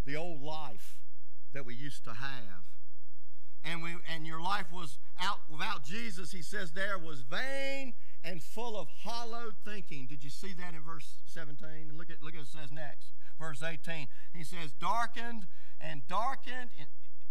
the 0.05 0.15
old 0.15 0.41
life 0.41 0.97
that 1.53 1.65
we 1.65 1.73
used 1.73 2.03
to 2.03 2.11
have. 2.11 2.65
And, 3.65 3.81
we, 3.81 3.95
and 4.13 4.27
your 4.27 4.41
life 4.41 4.72
was 4.72 5.00
out 5.19 5.39
without 5.50 5.84
Jesus, 5.84 6.31
he 6.31 6.41
says 6.41 6.72
there, 6.72 6.98
was 7.00 7.22
vain 7.22 7.93
and 8.24 8.41
full 8.41 8.77
of 8.77 8.88
hollow 9.03 9.51
thinking. 9.63 10.05
Did 10.07 10.24
you 10.24 10.29
see 10.29 10.53
that 10.53 10.74
in 10.74 10.81
verse 10.81 11.22
17? 11.25 11.91
Look 11.98 12.10
at, 12.10 12.22
look 12.22 12.34
at 12.34 12.39
what 12.39 12.48
it 12.48 12.48
says 12.48 12.72
next. 12.72 13.13
Verse 13.39 13.63
18. 13.63 14.07
He 14.34 14.43
says, 14.43 14.72
darkened 14.79 15.48
and 15.81 16.07
darkened 16.07 16.69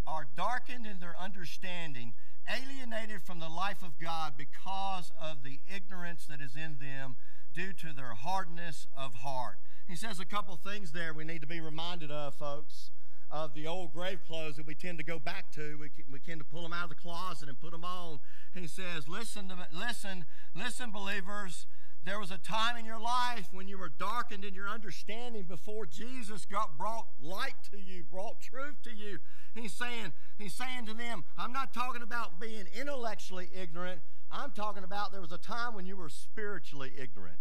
are 0.06 0.26
darkened 0.36 0.86
in 0.86 1.00
their 1.00 1.16
understanding 1.18 2.14
alienated 2.48 3.22
from 3.22 3.40
the 3.40 3.48
life 3.48 3.82
of 3.82 3.98
God 3.98 4.34
because 4.36 5.12
of 5.20 5.42
the 5.42 5.60
ignorance 5.74 6.26
that 6.26 6.40
is 6.40 6.56
in 6.56 6.76
them 6.78 7.16
due 7.54 7.72
to 7.72 7.92
their 7.94 8.14
hardness 8.14 8.86
of 8.96 9.14
heart. 9.14 9.58
He 9.88 9.96
says 9.96 10.20
a 10.20 10.24
couple 10.24 10.56
things 10.56 10.92
there 10.92 11.12
we 11.12 11.24
need 11.24 11.40
to 11.40 11.46
be 11.46 11.60
reminded 11.60 12.10
of, 12.10 12.34
folks, 12.34 12.90
of 13.30 13.54
the 13.54 13.66
old 13.66 13.92
grave 13.92 14.20
clothes 14.26 14.56
that 14.56 14.66
we 14.66 14.74
tend 14.74 14.98
to 14.98 15.04
go 15.04 15.18
back 15.18 15.50
to. 15.52 15.76
We, 15.78 15.90
we 16.10 16.18
tend 16.18 16.40
to 16.40 16.44
pull 16.44 16.62
them 16.62 16.72
out 16.72 16.84
of 16.84 16.88
the 16.90 16.94
closet 16.94 17.48
and 17.48 17.60
put 17.60 17.72
them 17.72 17.84
on. 17.84 18.20
He 18.52 18.66
says, 18.66 19.08
listen, 19.08 19.48
to, 19.48 19.56
listen, 19.72 20.24
listen, 20.54 20.90
believers, 20.90 21.66
there 22.04 22.20
was 22.20 22.30
a 22.30 22.38
time 22.38 22.76
in 22.76 22.84
your 22.84 23.00
life 23.00 23.48
when 23.50 23.66
you 23.66 23.78
were 23.78 23.88
darkened 23.88 24.44
in 24.44 24.54
your 24.54 24.68
understanding 24.68 25.44
before 25.44 25.86
Jesus 25.86 26.44
got 26.44 26.76
brought 26.76 27.06
light 27.20 27.54
to 27.70 27.78
you, 27.78 28.04
brought 28.04 28.40
truth 28.40 28.76
to 28.84 28.90
you. 28.90 29.18
He's 29.54 29.72
saying, 29.72 30.12
he's 30.36 30.54
saying 30.54 30.86
to 30.86 30.94
them, 30.94 31.24
I'm 31.38 31.52
not 31.52 31.72
talking 31.72 32.02
about 32.02 32.38
being 32.38 32.66
intellectually 32.78 33.48
ignorant. 33.58 34.00
I'm 34.30 34.50
talking 34.50 34.84
about 34.84 35.12
there 35.12 35.20
was 35.20 35.32
a 35.32 35.38
time 35.38 35.74
when 35.74 35.86
you 35.86 35.96
were 35.96 36.08
spiritually 36.08 36.92
ignorant. 36.98 37.38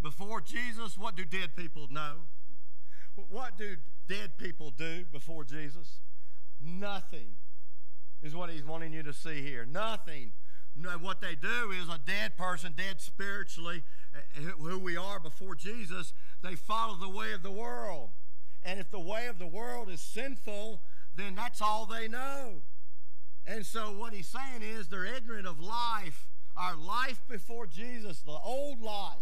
Before 0.00 0.40
Jesus, 0.40 0.96
what 0.96 1.16
do 1.16 1.24
dead 1.24 1.56
people 1.56 1.88
know? 1.90 2.28
What 3.30 3.58
do 3.58 3.76
dead 4.08 4.38
people 4.38 4.70
do 4.70 5.04
before 5.12 5.44
Jesus? 5.44 6.00
Nothing 6.60 7.36
is 8.22 8.34
what 8.34 8.50
he's 8.50 8.64
wanting 8.64 8.92
you 8.92 9.02
to 9.02 9.12
see 9.12 9.42
here. 9.42 9.66
Nothing 9.66 10.32
what 11.00 11.20
they 11.20 11.34
do 11.34 11.70
is 11.70 11.88
a 11.88 11.98
dead 11.98 12.36
person, 12.36 12.74
dead 12.76 13.00
spiritually, 13.00 13.82
eh, 14.14 14.40
who 14.58 14.78
we 14.78 14.96
are 14.96 15.18
before 15.18 15.54
Jesus, 15.54 16.12
they 16.42 16.54
follow 16.54 16.94
the 16.94 17.08
way 17.08 17.32
of 17.32 17.42
the 17.42 17.50
world. 17.50 18.10
And 18.62 18.78
if 18.78 18.90
the 18.90 19.00
way 19.00 19.26
of 19.26 19.38
the 19.38 19.46
world 19.46 19.88
is 19.88 20.00
sinful, 20.00 20.82
then 21.16 21.34
that's 21.34 21.60
all 21.60 21.86
they 21.86 22.08
know. 22.08 22.62
And 23.46 23.64
so 23.64 23.92
what 23.92 24.12
he's 24.12 24.28
saying 24.28 24.62
is 24.62 24.88
they're 24.88 25.06
ignorant 25.06 25.46
of 25.46 25.58
life, 25.58 26.26
our 26.56 26.76
life 26.76 27.20
before 27.28 27.66
Jesus, 27.66 28.20
the 28.20 28.30
old 28.32 28.80
life, 28.80 29.16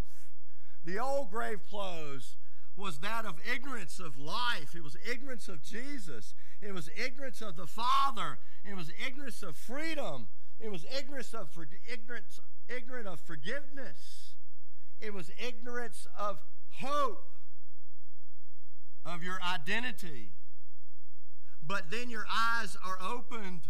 the 0.84 0.98
old 0.98 1.30
grave 1.30 1.60
clothes 1.68 2.36
was 2.76 2.98
that 2.98 3.24
of 3.24 3.34
ignorance 3.52 3.98
of 3.98 4.18
life. 4.18 4.74
It 4.74 4.84
was 4.84 4.96
ignorance 5.10 5.48
of 5.48 5.62
Jesus. 5.62 6.34
It 6.60 6.74
was 6.74 6.90
ignorance 6.96 7.40
of 7.40 7.56
the 7.56 7.66
Father. 7.66 8.38
It 8.64 8.76
was 8.76 8.90
ignorance 9.04 9.42
of 9.42 9.56
freedom. 9.56 10.28
It 10.60 10.70
was 10.70 10.84
ignorance 10.96 11.32
of 11.34 11.50
for, 11.50 11.66
ignorance, 11.90 12.40
ignorant 12.68 13.06
of 13.06 13.20
forgiveness. 13.20 14.34
It 15.00 15.12
was 15.12 15.30
ignorance 15.38 16.06
of 16.18 16.38
hope, 16.80 17.30
of 19.04 19.22
your 19.22 19.38
identity. 19.42 20.32
But 21.66 21.90
then 21.90 22.10
your 22.10 22.26
eyes 22.30 22.76
are 22.84 22.98
opened 23.02 23.62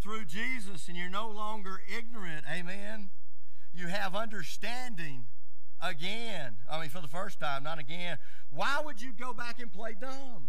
through 0.00 0.26
Jesus 0.26 0.88
and 0.88 0.96
you're 0.96 1.08
no 1.08 1.28
longer 1.28 1.80
ignorant. 1.86 2.44
Amen. 2.50 3.10
You 3.72 3.88
have 3.88 4.14
understanding 4.14 5.26
again. 5.84 6.56
I 6.70 6.80
mean, 6.80 6.88
for 6.88 7.00
the 7.00 7.08
first 7.08 7.38
time, 7.38 7.62
not 7.62 7.78
again. 7.78 8.18
Why 8.50 8.80
would 8.84 9.00
you 9.00 9.12
go 9.12 9.32
back 9.32 9.60
and 9.60 9.72
play 9.72 9.94
dumb? 10.00 10.48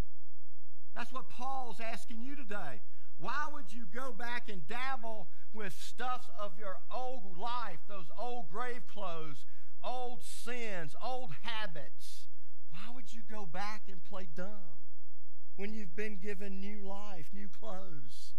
That's 0.95 1.11
what 1.11 1.29
Paul's 1.29 1.79
asking 1.79 2.23
you 2.23 2.35
today. 2.35 2.81
Why 3.19 3.47
would 3.53 3.71
you 3.71 3.85
go 3.93 4.11
back 4.11 4.49
and 4.49 4.67
dabble 4.67 5.27
with 5.53 5.73
stuff 5.73 6.29
of 6.39 6.53
your 6.57 6.77
old 6.93 7.37
life, 7.37 7.79
those 7.87 8.07
old 8.17 8.49
grave 8.49 8.87
clothes, 8.87 9.45
old 9.83 10.23
sins, 10.23 10.95
old 11.03 11.31
habits? 11.41 12.27
Why 12.71 12.93
would 12.93 13.13
you 13.13 13.21
go 13.29 13.45
back 13.45 13.83
and 13.89 14.03
play 14.03 14.27
dumb 14.35 14.79
when 15.55 15.73
you've 15.73 15.95
been 15.95 16.17
given 16.17 16.59
new 16.59 16.85
life, 16.87 17.27
new 17.33 17.47
clothes 17.47 18.33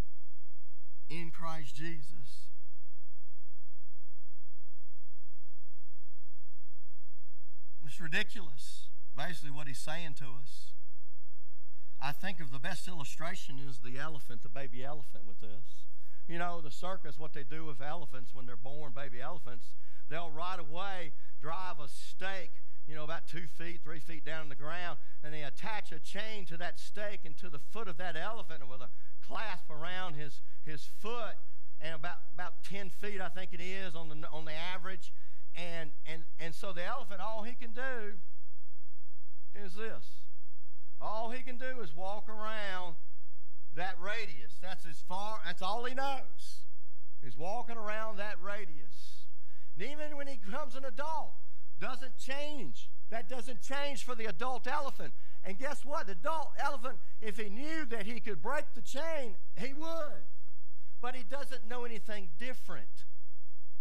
in 1.09 1.31
Christ 1.31 1.75
Jesus? 1.75 2.49
It's 7.87 8.01
ridiculous, 8.01 8.89
basically, 9.17 9.53
what 9.53 9.69
he's 9.69 9.79
saying 9.79 10.15
to 10.19 10.25
us. 10.43 10.73
I 12.03 12.13
think 12.13 12.41
of 12.41 12.51
the 12.51 12.59
best 12.59 12.89
illustration 12.89 13.59
is 13.59 13.79
the 13.79 13.99
elephant, 13.99 14.43
the 14.43 14.49
baby 14.49 14.85
elephant 14.85 15.25
with 15.27 15.41
this. 15.41 15.87
You 16.29 16.39
know, 16.39 16.61
the 16.61 16.71
circus, 16.71 17.17
what 17.17 17.33
they 17.33 17.45
do 17.45 17.65
with 17.65 17.81
elephants 17.81 18.35
when 18.35 18.47
they're 18.47 18.57
born 18.57 18.93
baby 18.93 19.21
elephants, 19.21 19.67
they'll 20.11 20.31
right 20.31 20.59
away 20.59 21.13
drive 21.41 21.79
a 21.79 21.89
stake, 21.89 22.51
you 22.89 22.95
know, 22.95 23.05
about 23.05 23.29
two 23.29 23.47
feet, 23.47 23.81
three 23.85 24.01
feet 24.01 24.25
down 24.25 24.43
in 24.43 24.49
the 24.49 24.57
ground, 24.57 24.99
and 25.23 25.33
they 25.33 25.43
attach 25.43 25.93
a 25.93 26.01
chain 26.01 26.45
to 26.47 26.57
that 26.57 26.81
stake 26.81 27.21
and 27.25 27.37
to 27.39 27.49
the 27.49 27.61
foot 27.61 27.87
of 27.87 27.97
that 27.99 28.17
elephant 28.17 28.69
with 28.69 28.81
a 28.81 28.91
clasp 29.27 29.71
around 29.71 30.15
his, 30.15 30.41
his 30.65 30.85
foot, 30.85 31.37
and 31.81 31.95
about, 31.95 32.19
about 32.35 32.65
10 32.65 32.91
feet, 32.91 33.21
I 33.21 33.29
think 33.29 33.53
it 33.53 33.61
is, 33.61 33.95
on 33.95 34.09
the, 34.09 34.29
on 34.31 34.45
the 34.45 34.53
average. 34.53 35.13
And, 35.57 35.91
and, 36.07 36.23
and 36.39 36.55
so 36.55 36.73
the 36.73 36.85
elephant, 36.85 37.21
all 37.21 37.43
he 37.43 37.55
can 37.55 37.73
do 37.73 38.19
is 39.55 39.75
this 39.75 40.05
all 41.01 41.31
he 41.31 41.43
can 41.43 41.57
do 41.59 41.81
is 41.83 41.95
walk 41.95 42.29
around 42.29 42.97
that 43.75 43.97
radius. 44.01 44.59
That's 44.63 44.87
as 44.87 45.03
far, 45.07 45.41
that's 45.45 45.63
all 45.63 45.85
he 45.85 45.95
knows. 45.95 46.65
He's 47.23 47.37
walking 47.37 47.77
around 47.77 48.17
that 48.17 48.37
radius. 48.43 49.27
And 49.77 49.91
even 49.91 50.17
when 50.17 50.27
he 50.27 50.39
becomes 50.45 50.75
an 50.75 50.85
adult, 50.85 51.35
doesn't 51.81 52.17
change. 52.19 52.89
That 53.11 53.29
doesn't 53.29 53.61
change 53.61 54.05
for 54.05 54.15
the 54.15 54.25
adult 54.25 54.67
elephant. 54.67 55.13
And 55.45 55.59
guess 55.59 55.85
what? 55.85 56.07
The 56.07 56.13
adult 56.13 56.53
elephant, 56.59 56.99
if 57.21 57.37
he 57.37 57.51
knew 57.51 57.85
that 57.87 58.07
he 58.07 58.21
could 58.21 58.41
break 58.41 58.65
the 58.75 58.81
chain, 58.81 59.37
he 59.57 59.75
would. 59.75 60.25
But 61.03 61.15
he 61.15 61.23
doesn't 61.23 61.69
know 61.69 61.85
anything 61.85 62.31
different 62.39 63.05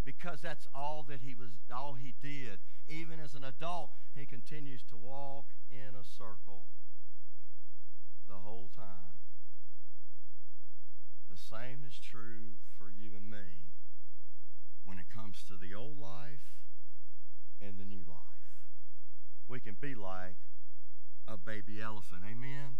because 0.06 0.40
that's 0.42 0.68
all 0.74 1.04
that 1.10 1.22
he 1.22 1.34
was 1.34 1.50
all 1.74 1.96
he 1.96 2.14
did. 2.22 2.60
Even 2.88 3.20
as 3.20 3.34
an 3.34 3.44
adult, 3.44 3.90
he 4.16 4.26
continues 4.26 4.84
to 4.84 4.96
walk 4.96 5.46
in 5.72 5.96
a 6.00 6.04
circle 6.04 6.66
the 8.28 8.36
whole 8.36 8.70
time. 8.76 9.18
The 11.30 11.36
same 11.36 11.84
is 11.86 12.00
true 12.00 12.62
for 12.78 12.90
you 12.90 13.12
and 13.18 13.30
me 13.30 13.74
when 14.86 15.00
it 15.00 15.06
comes 15.14 15.44
to 15.48 15.58
the 15.58 15.74
old 15.74 16.00
life 16.00 16.46
and 17.60 17.80
the 17.80 17.86
new 17.86 18.04
life. 18.08 18.46
We 19.48 19.60
can 19.60 19.76
be 19.82 19.96
like 19.96 20.38
a 21.28 21.38
baby 21.38 21.82
elephant. 21.82 22.22
Amen. 22.24 22.78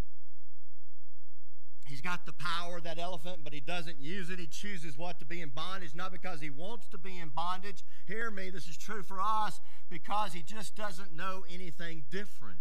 He's 1.86 2.00
got 2.00 2.26
the 2.26 2.32
power, 2.32 2.78
of 2.78 2.82
that 2.82 2.98
elephant, 2.98 3.38
but 3.44 3.52
he 3.52 3.60
doesn't 3.60 4.00
use 4.00 4.28
it. 4.28 4.40
He 4.40 4.46
chooses 4.46 4.98
what 4.98 5.20
to 5.20 5.24
be 5.24 5.40
in 5.40 5.50
bondage, 5.50 5.94
not 5.94 6.10
because 6.10 6.40
he 6.40 6.50
wants 6.50 6.88
to 6.88 6.98
be 6.98 7.18
in 7.18 7.28
bondage. 7.28 7.84
Hear 8.06 8.30
me, 8.30 8.50
this 8.50 8.68
is 8.68 8.76
true 8.76 9.02
for 9.02 9.20
us, 9.20 9.60
because 9.88 10.32
he 10.32 10.42
just 10.42 10.74
doesn't 10.74 11.14
know 11.14 11.44
anything 11.48 12.04
different. 12.10 12.58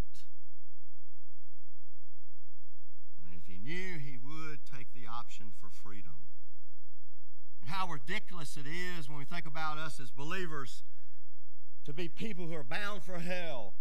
if 3.36 3.48
he 3.48 3.58
knew, 3.58 4.00
he 4.00 4.18
would 4.18 4.60
take 4.66 4.94
the 4.94 5.08
option 5.08 5.48
for 5.60 5.70
freedom. 5.70 6.14
And 7.62 7.70
how 7.70 7.88
ridiculous 7.88 8.58
it 8.58 8.66
is 8.68 9.10
when 9.10 9.18
we 9.18 9.26
think 9.26 9.46
about 9.46 9.78
us 9.78 10.00
as 10.00 10.12
believers 10.12 10.84
to 11.86 11.94
be 11.94 12.08
people 12.08 12.48
who 12.48 12.54
are 12.54 12.64
bound 12.64 13.04
for 13.04 13.20
hell. 13.20 13.74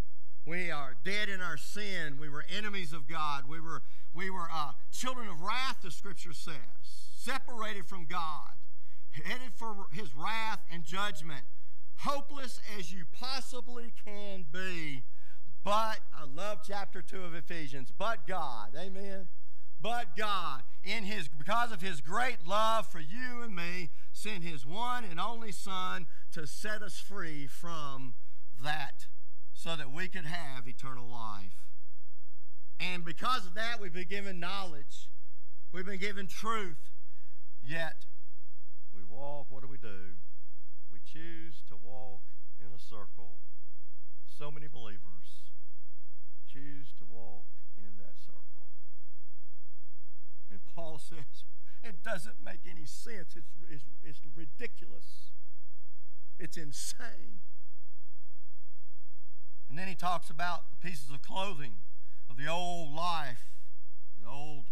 We 0.47 0.71
are 0.71 0.95
dead 1.05 1.29
in 1.29 1.41
our 1.41 1.57
sin. 1.57 2.19
We 2.21 2.29
were 2.29 2.45
enemies 2.55 2.93
of 2.93 3.09
God. 3.09 3.45
We 3.49 3.61
were, 3.61 3.83
we 4.13 4.31
were 4.31 4.49
uh, 4.53 4.73
children 4.93 5.29
of 5.29 5.41
wrath, 5.41 5.79
the 5.83 5.91
scripture 5.91 6.33
says, 6.33 6.55
separated 7.17 7.87
from 7.87 8.07
God, 8.07 8.53
headed 9.13 9.55
for 9.55 9.87
his 9.93 10.15
wrath 10.15 10.61
and 10.71 10.85
judgment, 10.85 11.45
hopeless 11.99 12.61
as 12.79 12.93
you 12.93 13.05
possibly 13.13 13.93
can 14.05 14.45
be. 14.53 15.05
But, 15.65 16.01
I 16.15 16.25
love 16.25 16.59
chapter 16.67 17.01
2 17.01 17.23
of 17.23 17.35
Ephesians, 17.35 17.91
but 17.97 18.27
God, 18.27 18.75
amen 18.79 19.29
but 19.85 20.17
God, 20.17 20.63
in 20.83 21.05
his, 21.05 21.29
because 21.29 21.71
of 21.71 21.83
his 21.83 22.01
great 22.01 22.47
love 22.47 22.87
for 22.87 23.01
you 23.01 23.43
and 23.43 23.55
me, 23.55 23.91
sent 24.15 24.43
his 24.43 24.65
one 24.65 25.05
and 25.05 25.21
only 25.21 25.53
Son 25.53 26.07
to 26.33 26.47
set 26.47 26.81
us 26.81 26.99
free 26.99 27.47
from 27.47 28.15
that 28.63 29.09
so 29.55 29.77
that 29.77 29.91
we 29.93 30.09
could 30.09 30.27
have 30.27 30.69
eternal 30.69 31.09
life. 31.09 31.65
And 32.81 33.05
because 33.05 33.47
of 33.47 33.55
that, 33.55 33.81
we've 33.81 33.93
been 33.93 34.09
given 34.09 34.41
knowledge. 34.41 35.09
We've 35.73 35.87
been 35.87 36.01
given 36.01 36.27
truth. 36.27 36.91
Yet, 37.63 38.05
we 38.95 39.03
walk, 39.03 39.47
what 39.49 39.63
do 39.63 39.69
we 39.69 39.79
do? 39.79 40.19
We 40.93 40.99
choose 41.01 41.63
to 41.69 41.77
walk 41.77 42.21
in 42.61 42.67
a 42.75 42.79
circle. 42.79 43.39
So 44.27 44.51
many 44.51 44.67
believers 44.67 45.51
choose 46.53 46.93
to 46.99 47.05
walk 47.09 47.47
in 47.77 47.97
that 47.99 48.19
circle. 48.19 48.69
And 50.51 50.61
Paul 50.75 50.99
says, 51.09 51.45
it 51.83 52.03
doesn't 52.03 52.43
make 52.45 52.61
any 52.69 52.87
sense. 52.87 53.37
It's, 53.37 53.51
it's, 53.71 53.85
it's 54.03 54.21
ridiculous. 54.35 55.33
It's 56.39 56.57
insane. 56.57 57.41
And 59.69 59.79
then 59.79 59.89
he 59.89 59.95
talks 59.95 60.31
about 60.31 60.71
the 60.71 60.89
pieces 60.89 61.11
of 61.11 61.23
clothing 61.23 61.79
of 62.31 62.37
the 62.37 62.47
old 62.47 62.95
life, 62.95 63.51
the 64.21 64.29
old 64.29 64.67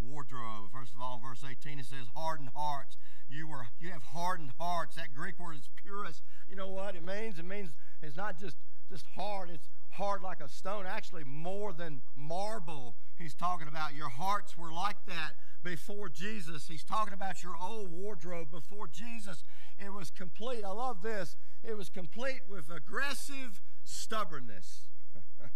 wardrobe. 0.00 0.70
First 0.72 0.92
of 0.94 1.00
all, 1.00 1.20
verse 1.24 1.44
18, 1.48 1.78
it 1.78 1.86
says, 1.86 2.06
hardened 2.14 2.50
hearts. 2.54 2.96
You 3.28 3.48
were 3.48 3.66
you 3.80 3.90
have 3.90 4.02
hardened 4.02 4.52
hearts. 4.58 4.96
That 4.96 5.14
Greek 5.14 5.38
word 5.38 5.56
is 5.56 5.68
purus. 5.82 6.22
You 6.48 6.56
know 6.56 6.68
what 6.68 6.94
it 6.94 7.04
means? 7.04 7.38
It 7.38 7.44
means 7.44 7.70
it's 8.02 8.16
not 8.16 8.38
just, 8.38 8.56
just 8.90 9.06
hard, 9.16 9.50
it's 9.50 9.68
hard 9.90 10.22
like 10.22 10.40
a 10.40 10.48
stone, 10.48 10.84
actually 10.86 11.24
more 11.24 11.72
than 11.72 12.02
marble 12.16 12.96
he's 13.18 13.34
talking 13.34 13.68
about. 13.68 13.94
Your 13.94 14.08
hearts 14.08 14.56
were 14.56 14.72
like 14.72 15.04
that 15.06 15.32
before 15.62 16.08
Jesus. 16.08 16.68
He's 16.68 16.84
talking 16.84 17.14
about 17.14 17.42
your 17.42 17.56
old 17.60 17.90
wardrobe 17.90 18.50
before 18.50 18.86
Jesus. 18.86 19.44
It 19.78 19.92
was 19.92 20.10
complete. 20.10 20.64
I 20.64 20.70
love 20.70 21.02
this. 21.02 21.36
It 21.62 21.76
was 21.76 21.88
complete 21.88 22.42
with 22.48 22.70
aggressive 22.70 23.60
stubbornness. 23.82 24.88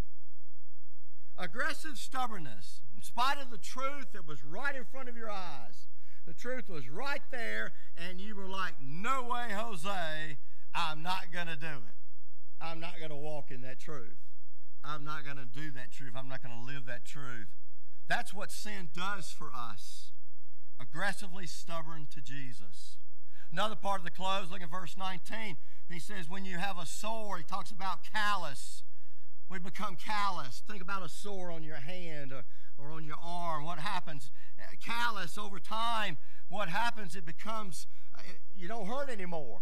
aggressive 1.37 1.97
stubbornness. 1.97 2.81
In 2.95 3.01
spite 3.03 3.37
of 3.41 3.51
the 3.51 3.57
truth 3.57 4.11
that 4.13 4.27
was 4.27 4.43
right 4.43 4.75
in 4.75 4.83
front 4.83 5.07
of 5.07 5.15
your 5.15 5.31
eyes, 5.31 5.87
the 6.25 6.33
truth 6.33 6.69
was 6.69 6.89
right 6.89 7.21
there, 7.31 7.71
and 7.97 8.19
you 8.19 8.35
were 8.35 8.47
like, 8.47 8.73
No 8.81 9.23
way, 9.23 9.47
Jose, 9.51 10.37
I'm 10.75 11.01
not 11.01 11.31
going 11.31 11.47
to 11.47 11.55
do 11.55 11.65
it. 11.65 11.95
I'm 12.61 12.79
not 12.79 12.97
going 12.99 13.09
to 13.09 13.15
walk 13.15 13.51
in 13.51 13.61
that 13.61 13.79
truth. 13.79 14.17
I'm 14.83 15.03
not 15.03 15.23
going 15.25 15.37
to 15.37 15.45
do 15.45 15.71
that 15.71 15.91
truth. 15.91 16.13
I'm 16.15 16.27
not 16.27 16.41
going 16.41 16.55
to 16.57 16.65
live 16.65 16.85
that 16.85 17.05
truth. 17.05 17.47
That's 18.07 18.33
what 18.33 18.51
sin 18.51 18.89
does 18.95 19.31
for 19.31 19.51
us. 19.55 20.11
Aggressively 20.79 21.45
stubborn 21.45 22.07
to 22.13 22.21
Jesus. 22.21 22.97
Another 23.51 23.75
part 23.75 23.99
of 23.99 24.05
the 24.05 24.11
close, 24.11 24.49
look 24.51 24.61
at 24.61 24.69
verse 24.69 24.95
19. 24.97 25.57
He 25.89 25.99
says, 25.99 26.29
when 26.29 26.45
you 26.45 26.57
have 26.57 26.77
a 26.77 26.85
sore, 26.85 27.37
he 27.37 27.43
talks 27.43 27.71
about 27.71 27.99
callous. 28.03 28.83
We 29.49 29.57
become 29.57 29.95
callous. 29.95 30.61
Think 30.67 30.81
about 30.81 31.03
a 31.03 31.09
sore 31.09 31.51
on 31.51 31.63
your 31.63 31.77
hand 31.77 32.31
or, 32.31 32.43
or 32.77 32.91
on 32.91 33.03
your 33.03 33.17
arm. 33.21 33.65
What 33.65 33.79
happens? 33.79 34.29
Callous 34.83 35.37
over 35.37 35.59
time, 35.59 36.17
what 36.49 36.69
happens? 36.69 37.15
It 37.15 37.25
becomes, 37.25 37.87
uh, 38.15 38.21
you 38.55 38.67
don't 38.67 38.85
hurt 38.85 39.09
anymore. 39.09 39.61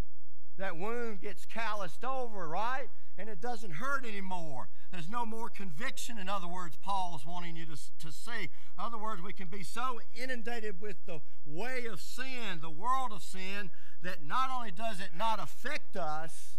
That 0.58 0.78
wound 0.78 1.22
gets 1.22 1.46
calloused 1.46 2.04
over, 2.04 2.48
right? 2.48 2.88
And 3.18 3.30
it 3.30 3.42
doesn't 3.42 3.72
hurt 3.72 4.06
anymore. 4.06 4.70
There's 4.92 5.10
no 5.10 5.26
more 5.26 5.50
conviction, 5.50 6.20
in 6.20 6.30
other 6.30 6.48
words, 6.48 6.78
Paul's 6.82 7.26
wanting 7.26 7.56
you 7.56 7.66
to, 7.66 7.78
to 8.00 8.12
see. 8.12 8.44
In 8.44 8.50
other 8.78 8.98
words, 8.98 9.22
we 9.24 9.34
can 9.34 9.48
be 9.48 9.64
so 9.64 10.00
inundated 10.16 10.80
with 10.80 11.06
the 11.08 11.22
way 11.46 11.86
of 11.92 12.00
sin, 12.00 12.60
the 12.62 12.70
world 12.70 13.12
of 13.12 13.24
sin, 13.24 13.72
that 14.04 14.24
not 14.24 14.52
only 14.56 14.70
does 14.70 15.00
it 15.00 15.10
not 15.18 15.42
affect 15.42 15.98
us, 15.98 16.58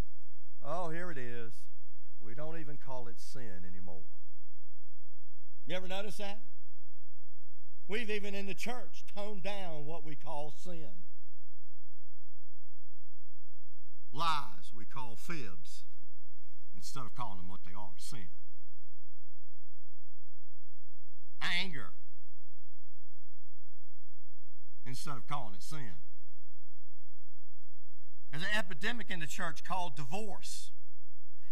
oh, 0.63 0.91
here 0.91 1.13
it 1.13 1.19
is, 1.19 1.53
we 2.21 2.35
don't 2.35 2.59
even 2.59 2.77
call 2.77 3.07
it 3.07 3.21
sin 3.21 3.65
anymore. 3.67 4.03
You 5.65 5.77
ever 5.77 5.87
notice 5.87 6.17
that? 6.17 6.41
We've 7.87 8.11
even 8.11 8.35
in 8.35 8.47
the 8.47 8.55
church 8.55 9.05
toned 9.15 9.45
down 9.45 9.87
what 9.87 10.05
we 10.05 10.17
call 10.17 10.53
sin. 10.53 11.07
Lies 14.13 14.73
we 14.75 14.85
call 14.85 15.15
fibs 15.17 15.85
instead 16.79 17.05
of 17.05 17.15
calling 17.15 17.39
them 17.39 17.49
what 17.49 17.65
they 17.65 17.73
are 17.77 17.91
sin. 17.97 18.29
Anger 21.43 21.91
instead 24.87 25.17
of 25.17 25.27
calling 25.27 25.55
it 25.55 25.63
sin. 25.63 25.99
There's 28.31 28.45
an 28.45 28.49
epidemic 28.57 29.11
in 29.11 29.19
the 29.19 29.27
church 29.27 29.65
called 29.65 29.97
divorce. 29.97 30.71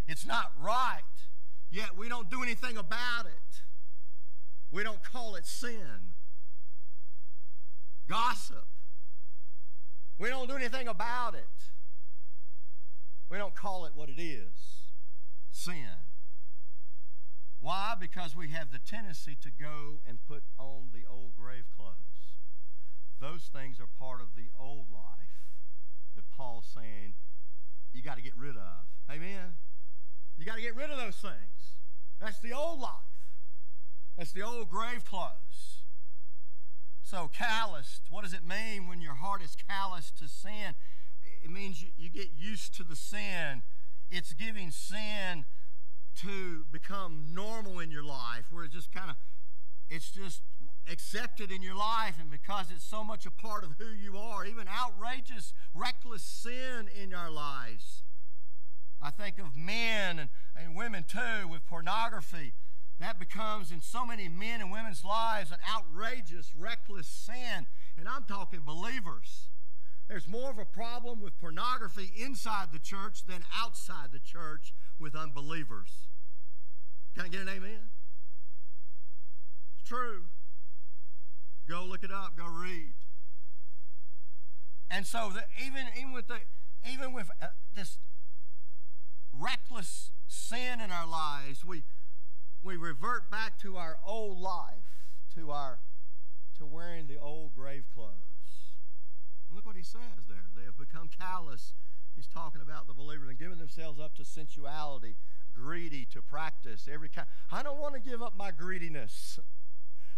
It's 0.07 0.25
not 0.25 0.53
right, 0.59 1.01
yet 1.69 1.97
we 1.97 2.07
don't 2.07 2.29
do 2.29 2.41
anything 2.41 2.77
about 2.77 3.25
it. 3.25 3.61
We 4.71 4.83
don't 4.83 5.03
call 5.03 5.35
it 5.35 5.45
sin. 5.45 6.13
Gossip. 8.07 8.65
We 10.17 10.29
don't 10.29 10.47
do 10.47 10.55
anything 10.55 10.87
about 10.87 11.35
it. 11.35 11.71
We 13.29 13.37
don't 13.37 13.55
call 13.55 13.85
it 13.85 13.91
what 13.93 14.09
it 14.09 14.21
is 14.21 14.76
sin. 15.57 16.05
Why? 17.59 17.95
Because 17.99 18.35
we 18.35 18.49
have 18.49 18.71
the 18.71 18.79
tendency 18.79 19.35
to 19.41 19.49
go 19.49 20.01
and 20.07 20.19
put 20.27 20.43
on 20.57 20.89
the 20.93 21.09
old 21.09 21.35
grave 21.35 21.65
clothes. 21.75 22.37
Those 23.19 23.49
things 23.51 23.79
are 23.79 23.87
part 23.99 24.21
of 24.21 24.35
the 24.35 24.49
old 24.59 24.91
life 24.91 25.49
that 26.15 26.29
Paul's 26.29 26.67
saying 26.73 27.15
you 27.91 28.03
got 28.03 28.17
to 28.17 28.21
get 28.21 28.37
rid 28.37 28.55
of. 28.55 28.85
Amen? 29.11 29.55
You 30.37 30.45
got 30.45 30.55
to 30.55 30.61
get 30.61 30.75
rid 30.75 30.91
of 30.91 30.97
those 30.97 31.15
things. 31.15 31.77
That's 32.21 32.39
the 32.39 32.53
old 32.53 32.79
life. 32.79 32.91
That's 34.17 34.31
the 34.31 34.43
old 34.43 34.69
grave 34.69 35.03
clothes. 35.03 35.83
So, 37.01 37.29
calloused, 37.33 38.03
what 38.09 38.23
does 38.23 38.33
it 38.33 38.45
mean 38.45 38.87
when 38.87 39.01
your 39.01 39.13
heart 39.15 39.41
is 39.41 39.55
calloused 39.67 40.17
to 40.19 40.27
sin? 40.27 40.75
It 41.43 41.49
means 41.49 41.81
you, 41.81 41.89
you 41.97 42.09
get 42.09 42.29
used 42.37 42.75
to 42.75 42.83
the 42.83 42.95
sin. 42.95 43.63
It's 44.09 44.33
giving 44.33 44.71
sin 44.71 45.45
to 46.21 46.65
become 46.71 47.27
normal 47.33 47.79
in 47.79 47.91
your 47.91 48.03
life, 48.03 48.45
where 48.51 48.63
it's 48.63 48.73
just 48.73 48.91
kind 48.91 49.09
of, 49.09 49.15
it's 49.89 50.09
just 50.11 50.41
accepted 50.91 51.51
in 51.51 51.61
your 51.61 51.75
life, 51.75 52.15
and 52.19 52.31
because 52.31 52.71
it's 52.73 52.85
so 52.85 53.03
much 53.03 53.25
a 53.25 53.31
part 53.31 53.63
of 53.63 53.75
who 53.77 53.89
you 53.89 54.17
are, 54.17 54.45
even 54.45 54.67
outrageous, 54.67 55.53
reckless 55.73 56.23
sin 56.23 56.89
in 57.01 57.13
our 57.13 57.29
lives. 57.29 58.03
I 59.01 59.11
think 59.11 59.37
of 59.37 59.55
men 59.55 60.19
and, 60.19 60.29
and 60.55 60.75
women 60.75 61.05
too 61.07 61.47
with 61.47 61.65
pornography. 61.67 62.53
That 62.99 63.19
becomes 63.19 63.71
in 63.71 63.81
so 63.81 64.05
many 64.05 64.27
men 64.27 64.59
and 64.59 64.71
women's 64.71 65.05
lives 65.05 65.51
an 65.51 65.59
outrageous, 65.69 66.51
reckless 66.57 67.07
sin. 67.07 67.67
And 67.97 68.07
I'm 68.07 68.23
talking 68.23 68.61
believers. 68.65 69.49
There's 70.07 70.27
more 70.27 70.49
of 70.49 70.57
a 70.57 70.65
problem 70.65 71.21
with 71.21 71.39
pornography 71.39 72.11
inside 72.17 72.67
the 72.71 72.79
church 72.79 73.25
than 73.25 73.43
outside 73.55 74.11
the 74.13 74.19
church 74.19 74.73
with 74.99 75.15
unbelievers. 75.15 76.07
Can 77.13 77.25
I 77.25 77.27
get 77.27 77.41
an 77.41 77.49
amen? 77.49 77.89
It's 79.73 79.87
true. 79.87 80.25
Go 81.67 81.83
look 81.83 82.03
it 82.03 82.11
up. 82.11 82.37
Go 82.37 82.45
read. 82.45 82.93
And 84.89 85.05
so 85.05 85.31
the, 85.33 85.43
even 85.65 85.85
even 85.97 86.13
with 86.13 86.27
the 86.27 86.37
even 86.89 87.11
with 87.11 87.29
uh, 87.41 87.47
this 87.75 87.97
reckless 89.33 90.11
sin 90.27 90.79
in 90.79 90.91
our 90.91 91.07
lives, 91.07 91.65
we 91.65 91.83
we 92.63 92.77
revert 92.77 93.29
back 93.29 93.59
to 93.59 93.75
our 93.75 93.97
old 94.05 94.39
life, 94.39 95.09
to 95.35 95.51
our 95.51 95.79
to 96.57 96.65
wearing 96.65 97.07
the 97.07 97.19
old 97.19 97.53
grave 97.53 97.83
clothes. 97.93 98.36
And 99.47 99.55
look 99.55 99.65
what 99.65 99.75
he 99.75 99.83
says 99.83 100.27
there. 100.27 100.49
They 100.55 100.63
have 100.63 100.77
become 100.77 101.09
callous. 101.17 101.73
He's 102.15 102.27
talking 102.27 102.61
about 102.61 102.87
the 102.87 102.93
believers 102.93 103.29
and 103.29 103.37
giving 103.37 103.57
themselves 103.57 103.99
up 103.99 104.15
to 104.15 104.25
sensuality, 104.25 105.15
greedy 105.53 106.05
to 106.11 106.21
practice 106.21 106.87
every 106.91 107.09
kind. 107.09 107.27
I 107.51 107.63
don't 107.63 107.79
want 107.79 107.93
to 107.93 107.99
give 107.99 108.21
up 108.21 108.35
my 108.35 108.51
greediness. 108.51 109.39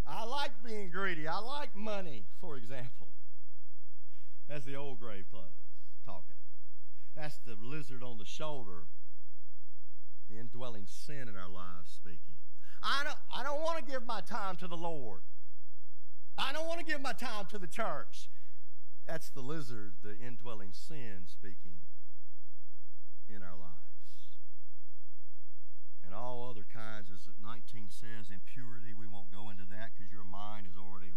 I 0.08 0.24
like 0.26 0.52
being 0.66 0.90
greedy. 0.90 1.28
I 1.28 1.40
like 1.40 1.76
money, 1.76 2.26
for 2.40 2.56
example. 2.58 3.08
That's 4.48 4.66
the 4.66 4.76
old 4.76 5.00
grave 5.00 5.26
clothes 5.30 5.46
talking. 6.06 6.38
That's 7.16 7.38
the 7.46 7.56
lizard 7.62 8.02
on 8.02 8.18
the 8.18 8.26
shoulder, 8.26 8.86
the 10.30 10.40
indwelling 10.40 10.86
sin 10.88 11.28
in 11.28 11.36
our 11.36 11.50
lives 11.50 11.92
speaking. 11.94 12.36
I 12.82 13.04
don't, 13.04 13.18
I 13.36 13.44
don't 13.44 13.62
want 13.62 13.86
to 13.86 13.92
give 13.92 14.06
my 14.06 14.22
time 14.22 14.56
to 14.58 14.68
the 14.68 14.78
Lord. 14.78 15.22
I 16.38 16.54
don't 16.54 16.66
want 16.66 16.80
to 16.80 16.86
give 16.86 17.02
my 17.02 17.14
time 17.14 17.46
to 17.50 17.60
the 17.60 17.68
church. 17.68 18.30
That's 19.10 19.34
the 19.34 19.42
lizard, 19.42 20.06
the 20.06 20.14
indwelling 20.22 20.70
sin 20.70 21.26
speaking 21.26 21.82
in 23.26 23.42
our 23.42 23.58
lives 23.58 24.38
and 26.06 26.14
all 26.14 26.46
other 26.46 26.62
kinds, 26.62 27.10
as 27.10 27.26
19 27.42 27.90
says, 27.90 28.30
impurity. 28.30 28.94
We 28.94 29.10
won't 29.10 29.34
go 29.34 29.50
into 29.50 29.66
that 29.74 29.98
because 29.98 30.14
your 30.14 30.30
mind 30.30 30.68
is 30.70 30.78
already 30.78 31.10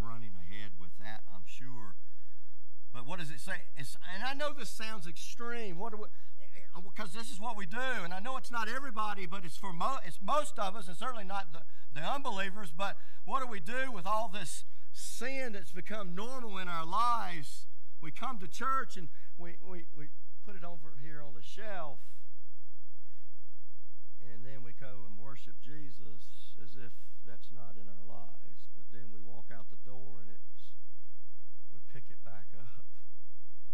running 0.00 0.32
ahead 0.40 0.72
with 0.80 0.96
that, 1.00 1.20
I'm 1.28 1.44
sure. 1.44 1.96
But 2.94 3.06
what 3.06 3.18
does 3.18 3.28
it 3.28 3.40
say? 3.40 3.68
It's, 3.76 3.94
and 4.14 4.24
I 4.24 4.32
know 4.32 4.54
this 4.56 4.70
sounds 4.70 5.06
extreme. 5.06 5.76
What 5.76 5.92
because 5.92 7.14
eh, 7.14 7.18
eh, 7.18 7.20
this 7.20 7.30
is 7.30 7.38
what 7.38 7.58
we 7.58 7.66
do, 7.66 8.04
and 8.04 8.14
I 8.14 8.20
know 8.20 8.38
it's 8.38 8.50
not 8.50 8.68
everybody, 8.68 9.26
but 9.26 9.44
it's 9.44 9.58
for 9.58 9.72
mo- 9.74 10.00
it's 10.06 10.18
most 10.24 10.58
of 10.58 10.76
us, 10.76 10.88
and 10.88 10.96
certainly 10.96 11.24
not 11.24 11.52
the, 11.52 11.60
the 11.92 12.00
unbelievers. 12.00 12.72
But 12.74 12.96
what 13.26 13.42
do 13.42 13.48
we 13.48 13.60
do 13.60 13.92
with 13.92 14.06
all 14.06 14.30
this 14.32 14.64
sin 14.94 15.52
that's 15.52 15.72
become 15.72 16.14
normal 16.14 16.58
in 16.58 16.68
our 16.68 16.86
lives? 16.86 17.66
We 18.00 18.10
come 18.10 18.38
to 18.38 18.48
church 18.48 18.96
and 18.96 19.08
we, 19.36 19.56
we, 19.60 19.84
we 19.96 20.08
put 20.46 20.56
it 20.56 20.64
over 20.64 20.94
here 21.02 21.20
on 21.24 21.34
the 21.34 21.42
shelf, 21.42 21.98
and 24.20 24.44
then 24.44 24.62
we 24.62 24.72
go 24.76 25.08
and 25.08 25.18
worship 25.18 25.56
Jesus 25.60 26.56
as 26.62 26.76
if 26.76 26.92
that's 27.26 27.48
not 27.48 27.80
in 27.80 27.88
our 27.88 28.04
lives. 28.04 28.68
But 28.76 28.92
then 28.92 29.08
we 29.12 29.20
walk 29.20 29.48
out 29.48 29.72
the 29.72 29.80
door 29.88 30.20
and 30.20 30.28
it's 30.28 30.76
we 31.72 31.80
pick 31.92 32.04
it 32.12 32.22
back 32.24 32.52
up 32.54 32.84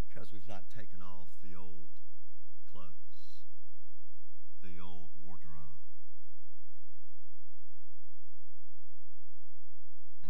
because 0.08 0.32
we've 0.32 0.48
not 0.48 0.64
taken 0.70 1.02
off 1.02 1.28
the 1.42 1.54
old 1.54 1.90
clothes, 2.72 3.44
the 4.62 4.80
old 4.80 5.10
wardrobe. 5.22 5.69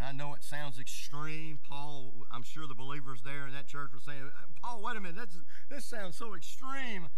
And 0.00 0.08
I 0.08 0.12
know 0.12 0.34
it 0.34 0.42
sounds 0.42 0.78
extreme. 0.78 1.58
Paul, 1.68 2.14
I'm 2.32 2.42
sure 2.42 2.66
the 2.66 2.74
believers 2.74 3.20
there 3.22 3.46
in 3.46 3.52
that 3.52 3.66
church 3.66 3.90
were 3.92 4.00
saying, 4.00 4.22
uh, 4.24 4.46
Paul, 4.62 4.82
wait 4.82 4.96
a 4.96 5.00
minute, 5.00 5.16
that's, 5.16 5.36
this 5.68 5.84
sounds 5.84 6.16
so 6.16 6.34
extreme. 6.34 7.08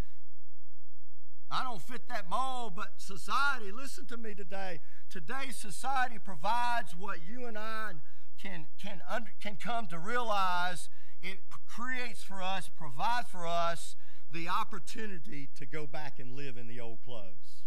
I 1.49 1.63
don't 1.63 1.81
fit 1.81 2.09
that 2.09 2.29
mold, 2.29 2.75
but 2.75 2.95
society, 2.97 3.71
listen 3.71 4.07
to 4.07 4.17
me 4.17 4.35
today. 4.35 4.81
Today's 5.09 5.57
society 5.57 6.17
provides 6.19 6.97
what 6.97 7.19
you 7.25 7.47
and 7.47 7.57
I 7.57 7.93
can, 8.41 8.67
can, 8.83 9.01
under, 9.09 9.31
can 9.41 9.57
come 9.57 9.87
to 9.89 9.99
realize 9.99 10.89
it 11.23 11.39
creates 11.69 12.25
for 12.25 12.43
us, 12.43 12.69
provides 12.77 13.29
for 13.29 13.47
us 13.47 13.95
the 14.33 14.49
opportunity 14.49 15.49
to 15.57 15.67
go 15.67 15.87
back 15.87 16.19
and 16.19 16.33
live 16.33 16.57
in 16.57 16.67
the 16.67 16.81
old 16.81 16.99
clothes. 17.05 17.63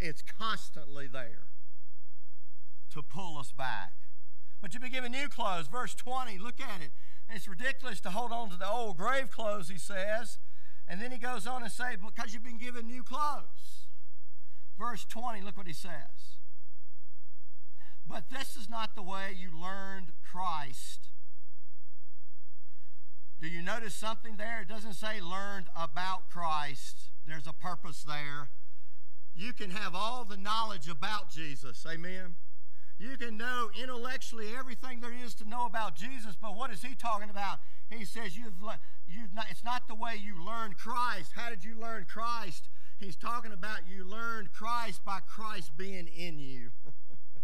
It's 0.00 0.22
constantly 0.22 1.08
there 1.08 1.48
to 2.92 3.02
pull 3.02 3.38
us 3.38 3.52
back. 3.52 3.92
But 4.60 4.72
you've 4.72 4.82
been 4.82 4.92
given 4.92 5.12
new 5.12 5.28
clothes. 5.28 5.66
Verse 5.68 5.94
20, 5.94 6.38
look 6.38 6.60
at 6.60 6.80
it. 6.80 6.92
it's 7.28 7.48
ridiculous 7.48 8.00
to 8.00 8.10
hold 8.10 8.32
on 8.32 8.50
to 8.50 8.56
the 8.56 8.68
old 8.68 8.96
grave 8.96 9.30
clothes, 9.30 9.68
he 9.68 9.78
says. 9.78 10.38
And 10.86 11.00
then 11.00 11.10
he 11.10 11.18
goes 11.18 11.46
on 11.46 11.62
and 11.62 11.72
say, 11.72 11.96
because 11.96 12.32
you've 12.32 12.44
been 12.44 12.58
given 12.58 12.86
new 12.86 13.02
clothes. 13.02 13.88
Verse 14.78 15.04
20, 15.04 15.40
look 15.42 15.56
what 15.56 15.66
he 15.66 15.72
says. 15.72 16.38
But 18.06 18.30
this 18.30 18.56
is 18.56 18.68
not 18.68 18.94
the 18.94 19.02
way 19.02 19.34
you 19.36 19.50
learned 19.58 20.12
Christ. 20.30 21.08
Do 23.40 23.48
you 23.48 23.62
notice 23.62 23.94
something 23.94 24.36
there? 24.36 24.62
It 24.62 24.68
doesn't 24.68 24.94
say 24.94 25.20
learned 25.20 25.66
about 25.76 26.30
Christ. 26.30 27.10
There's 27.26 27.46
a 27.46 27.52
purpose 27.52 28.04
there. 28.04 28.50
You 29.34 29.52
can 29.52 29.70
have 29.70 29.94
all 29.94 30.24
the 30.24 30.36
knowledge 30.36 30.88
about 30.88 31.30
Jesus. 31.30 31.84
Amen. 31.90 32.36
You 33.02 33.16
can 33.16 33.36
know 33.36 33.68
intellectually 33.82 34.54
everything 34.56 35.00
there 35.00 35.12
is 35.12 35.34
to 35.34 35.48
know 35.48 35.66
about 35.66 35.96
Jesus, 35.96 36.36
but 36.40 36.54
what 36.54 36.70
is 36.70 36.82
he 36.82 36.94
talking 36.94 37.30
about? 37.30 37.58
He 37.90 38.04
says 38.04 38.36
you've, 38.36 38.52
you've 39.08 39.34
not, 39.34 39.46
it's 39.50 39.64
not 39.64 39.88
the 39.88 39.94
way 39.96 40.20
you 40.22 40.40
learned 40.46 40.76
Christ. 40.76 41.32
How 41.34 41.50
did 41.50 41.64
you 41.64 41.74
learn 41.74 42.06
Christ? 42.08 42.68
He's 43.00 43.16
talking 43.16 43.50
about 43.50 43.88
you 43.88 44.04
learned 44.04 44.52
Christ 44.52 45.04
by 45.04 45.18
Christ 45.18 45.76
being 45.76 46.06
in 46.06 46.38
you. 46.38 46.70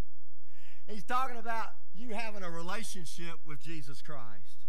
he's 0.87 1.03
talking 1.03 1.37
about 1.37 1.73
you 1.92 2.14
having 2.14 2.44
a 2.44 2.51
relationship 2.51 3.40
with 3.44 3.61
Jesus 3.61 4.01
Christ. 4.01 4.66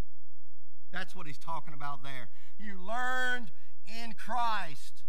That's 0.92 1.16
what 1.16 1.28
he's 1.28 1.38
talking 1.38 1.76
about 1.76 2.02
there. 2.02 2.30
You 2.58 2.82
learned 2.84 3.52
in 3.86 4.14
Christ. 4.14 5.04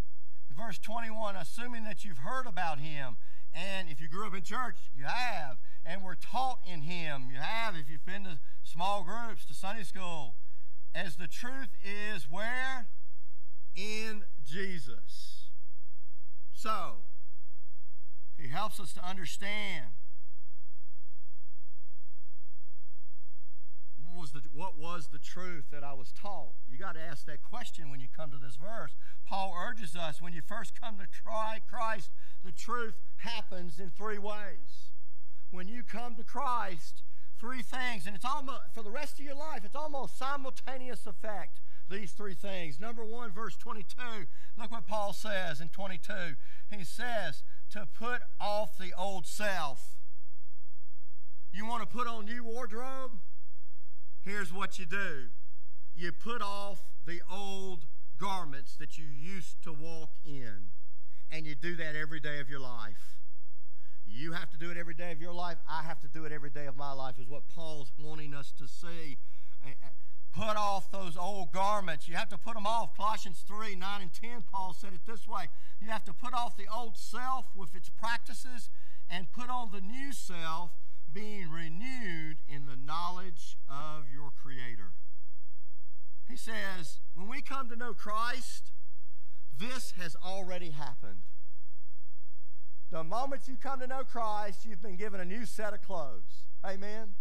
Verse 0.54 0.78
21 0.78 1.36
assuming 1.36 1.84
that 1.84 2.04
you've 2.04 2.18
heard 2.18 2.46
about 2.46 2.80
him. 2.80 3.16
And 3.54 3.88
if 3.88 4.00
you 4.00 4.08
grew 4.08 4.26
up 4.26 4.34
in 4.34 4.42
church, 4.42 4.76
you 4.96 5.04
have. 5.04 5.58
And 5.84 6.02
were 6.02 6.16
taught 6.16 6.60
in 6.66 6.82
him. 6.82 7.28
You 7.32 7.38
have 7.40 7.74
if 7.74 7.90
you've 7.90 8.04
been 8.04 8.24
to 8.24 8.38
small 8.62 9.02
groups, 9.02 9.44
to 9.46 9.54
Sunday 9.54 9.84
school. 9.84 10.36
As 10.94 11.16
the 11.16 11.26
truth 11.26 11.68
is 11.84 12.28
where? 12.30 12.86
In 13.74 14.24
Jesus. 14.44 15.48
So, 16.52 17.04
he 18.36 18.48
helps 18.48 18.78
us 18.78 18.92
to 18.94 19.06
understand 19.06 19.94
was 24.16 24.32
the, 24.32 24.40
what 24.52 24.78
was 24.78 25.08
the 25.12 25.18
truth 25.18 25.66
that 25.70 25.84
I 25.84 25.92
was 25.92 26.12
taught? 26.12 26.54
You 26.68 26.78
got 26.78 26.94
to 26.94 27.00
ask 27.00 27.26
that 27.26 27.42
question 27.42 27.90
when 27.90 28.00
you 28.00 28.08
come 28.14 28.30
to 28.30 28.38
this 28.38 28.56
verse. 28.56 28.92
Paul 29.26 29.54
urges 29.56 29.96
us 29.96 30.20
when 30.20 30.32
you 30.32 30.42
first 30.46 30.78
come 30.80 30.98
to 30.98 31.06
try 31.06 31.60
Christ, 31.68 32.10
the 32.44 32.52
truth 32.52 32.94
happens 33.18 33.78
in 33.78 33.90
three 33.90 34.18
ways. 34.18 34.92
When 35.50 35.68
you 35.68 35.82
come 35.82 36.14
to 36.16 36.24
Christ, 36.24 37.02
three 37.38 37.62
things, 37.62 38.06
and 38.06 38.14
it's 38.14 38.24
almost 38.24 38.74
for 38.74 38.82
the 38.82 38.90
rest 38.90 39.18
of 39.18 39.24
your 39.24 39.34
life, 39.34 39.64
it's 39.64 39.76
almost 39.76 40.18
simultaneous 40.18 41.06
effect. 41.06 41.60
These 41.90 42.12
three 42.12 42.34
things. 42.34 42.78
Number 42.78 43.04
one, 43.04 43.32
verse 43.32 43.56
22. 43.56 43.96
Look 44.56 44.70
what 44.70 44.86
Paul 44.86 45.12
says 45.12 45.60
in 45.60 45.68
22. 45.70 46.36
He 46.70 46.84
says, 46.84 47.42
to 47.70 47.86
put 47.86 48.20
off 48.40 48.76
the 48.78 48.92
old 48.98 49.26
self. 49.26 49.96
You 51.52 51.66
want 51.66 51.82
to 51.82 51.86
put 51.86 52.06
on 52.06 52.26
new 52.26 52.44
wardrobe? 52.44 53.12
Here's 54.22 54.52
what 54.52 54.78
you 54.78 54.86
do 54.86 55.28
you 55.94 56.12
put 56.12 56.40
off 56.40 56.80
the 57.06 57.20
old 57.30 57.86
garments 58.18 58.76
that 58.76 58.98
you 58.98 59.04
used 59.06 59.62
to 59.62 59.72
walk 59.72 60.10
in, 60.24 60.70
and 61.30 61.46
you 61.46 61.54
do 61.54 61.76
that 61.76 61.96
every 61.96 62.20
day 62.20 62.38
of 62.38 62.48
your 62.48 62.60
life. 62.60 63.16
You 64.06 64.32
have 64.32 64.50
to 64.50 64.56
do 64.56 64.70
it 64.70 64.76
every 64.76 64.94
day 64.94 65.12
of 65.12 65.20
your 65.20 65.32
life. 65.32 65.58
I 65.68 65.82
have 65.82 66.00
to 66.00 66.08
do 66.08 66.24
it 66.24 66.32
every 66.32 66.50
day 66.50 66.66
of 66.66 66.76
my 66.76 66.92
life, 66.92 67.18
is 67.18 67.28
what 67.28 67.48
Paul's 67.48 67.92
wanting 67.98 68.34
us 68.34 68.52
to 68.58 68.66
see. 68.66 69.18
Put 70.32 70.56
off 70.56 70.90
those 70.90 71.16
old 71.16 71.52
garments. 71.52 72.06
You 72.06 72.14
have 72.14 72.28
to 72.28 72.38
put 72.38 72.54
them 72.54 72.66
off. 72.66 72.96
Colossians 72.96 73.42
3 73.46 73.74
9 73.74 74.02
and 74.02 74.12
10, 74.12 74.44
Paul 74.52 74.74
said 74.78 74.92
it 74.92 75.00
this 75.06 75.26
way 75.26 75.48
You 75.80 75.88
have 75.88 76.04
to 76.04 76.12
put 76.12 76.34
off 76.34 76.56
the 76.56 76.66
old 76.72 76.96
self 76.96 77.46
with 77.56 77.74
its 77.74 77.88
practices 77.88 78.68
and 79.08 79.32
put 79.32 79.50
on 79.50 79.70
the 79.72 79.80
new 79.80 80.12
self, 80.12 80.70
being 81.12 81.50
renewed 81.50 82.38
in 82.48 82.66
the 82.66 82.76
knowledge 82.76 83.56
of 83.68 84.04
your 84.12 84.30
Creator. 84.30 84.92
He 86.28 86.36
says, 86.36 87.00
when 87.14 87.28
we 87.28 87.40
come 87.42 87.68
to 87.68 87.76
know 87.76 87.92
Christ, 87.92 88.72
this 89.58 89.92
has 89.92 90.16
already 90.24 90.70
happened. 90.70 91.22
The 92.90 93.04
moment 93.04 93.42
you 93.46 93.56
come 93.56 93.80
to 93.80 93.86
know 93.86 94.02
Christ, 94.04 94.64
you've 94.64 94.82
been 94.82 94.96
given 94.96 95.20
a 95.20 95.24
new 95.24 95.44
set 95.46 95.74
of 95.74 95.82
clothes. 95.82 96.46
Amen? 96.64 97.14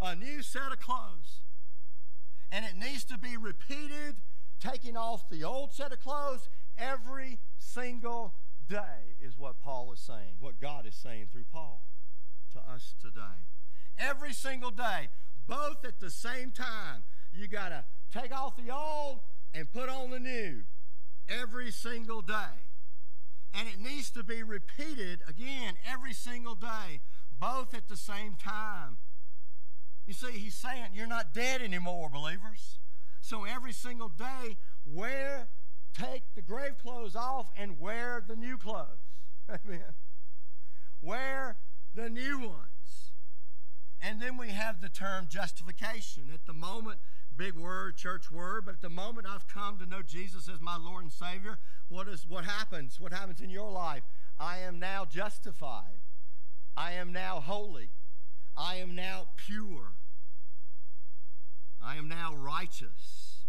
A 0.00 0.14
new 0.14 0.42
set 0.42 0.72
of 0.72 0.78
clothes. 0.78 1.42
And 2.50 2.64
it 2.64 2.76
needs 2.76 3.04
to 3.04 3.18
be 3.18 3.36
repeated, 3.36 4.16
taking 4.60 4.96
off 4.96 5.28
the 5.28 5.44
old 5.44 5.72
set 5.72 5.92
of 5.92 6.00
clothes 6.00 6.48
every 6.76 7.38
single 7.58 8.34
day, 8.68 9.16
is 9.20 9.36
what 9.36 9.60
Paul 9.60 9.92
is 9.92 10.00
saying, 10.00 10.36
what 10.40 10.60
God 10.60 10.86
is 10.86 10.94
saying 10.94 11.28
through 11.32 11.44
Paul 11.52 11.84
to 12.52 12.58
us 12.58 12.94
today. 13.00 13.46
Every 13.98 14.32
single 14.32 14.70
day, 14.70 15.08
both 15.46 15.84
at 15.84 16.00
the 16.00 16.10
same 16.10 16.50
time, 16.50 17.04
you 17.32 17.48
got 17.48 17.70
to 17.70 17.84
take 18.12 18.36
off 18.36 18.56
the 18.56 18.74
old 18.74 19.20
and 19.54 19.70
put 19.72 19.88
on 19.88 20.10
the 20.10 20.20
new 20.20 20.62
every 21.28 21.70
single 21.70 22.22
day. 22.22 22.64
And 23.54 23.68
it 23.68 23.80
needs 23.80 24.10
to 24.10 24.22
be 24.22 24.42
repeated 24.42 25.20
again 25.26 25.74
every 25.90 26.12
single 26.12 26.54
day, 26.54 27.00
both 27.38 27.74
at 27.74 27.88
the 27.88 27.96
same 27.96 28.34
time. 28.34 28.98
You 30.06 30.14
see, 30.14 30.32
he's 30.32 30.54
saying 30.54 30.90
you're 30.94 31.06
not 31.06 31.34
dead 31.34 31.60
anymore, 31.60 32.08
believers. 32.10 32.78
So 33.20 33.44
every 33.44 33.72
single 33.72 34.08
day, 34.08 34.56
wear, 34.86 35.48
take 35.92 36.22
the 36.34 36.42
grave 36.42 36.78
clothes 36.78 37.16
off 37.16 37.50
and 37.56 37.78
wear 37.78 38.22
the 38.26 38.36
new 38.36 38.56
clothes. 38.56 38.86
Amen. 39.50 39.80
Wear 41.02 41.56
the 41.94 42.08
new 42.08 42.38
ones. 42.38 43.12
And 44.00 44.20
then 44.22 44.36
we 44.36 44.50
have 44.50 44.80
the 44.80 44.88
term 44.88 45.26
justification. 45.28 46.30
At 46.32 46.46
the 46.46 46.52
moment, 46.52 46.98
big 47.36 47.54
word, 47.54 47.96
church 47.96 48.30
word, 48.30 48.64
but 48.64 48.74
at 48.74 48.80
the 48.80 48.90
moment 48.90 49.26
I've 49.28 49.48
come 49.48 49.78
to 49.78 49.86
know 49.86 50.02
Jesus 50.02 50.48
as 50.48 50.60
my 50.60 50.76
Lord 50.76 51.04
and 51.04 51.12
Savior, 51.12 51.58
what 51.88 52.08
is 52.08 52.26
what 52.26 52.44
happens? 52.44 53.00
What 53.00 53.12
happens 53.12 53.40
in 53.40 53.50
your 53.50 53.70
life? 53.70 54.02
I 54.38 54.58
am 54.58 54.78
now 54.78 55.04
justified. 55.04 56.00
I 56.76 56.92
am 56.92 57.12
now 57.12 57.40
holy. 57.40 57.90
I 58.56 58.76
am 58.76 58.94
now 58.94 59.28
pure. 59.36 59.94
I 61.82 61.96
am 61.96 62.08
now 62.08 62.34
righteous. 62.36 63.44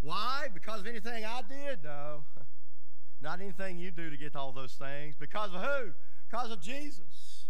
Why? 0.00 0.48
Because 0.52 0.80
of 0.80 0.86
anything 0.86 1.24
I 1.24 1.42
did? 1.42 1.84
No. 1.84 2.24
Not 3.20 3.40
anything 3.40 3.78
you 3.78 3.90
do 3.90 4.10
to 4.10 4.16
get 4.16 4.36
all 4.36 4.52
those 4.52 4.74
things. 4.74 5.14
Because 5.18 5.52
of 5.52 5.62
who? 5.62 5.92
Because 6.28 6.50
of 6.50 6.60
Jesus. 6.60 7.46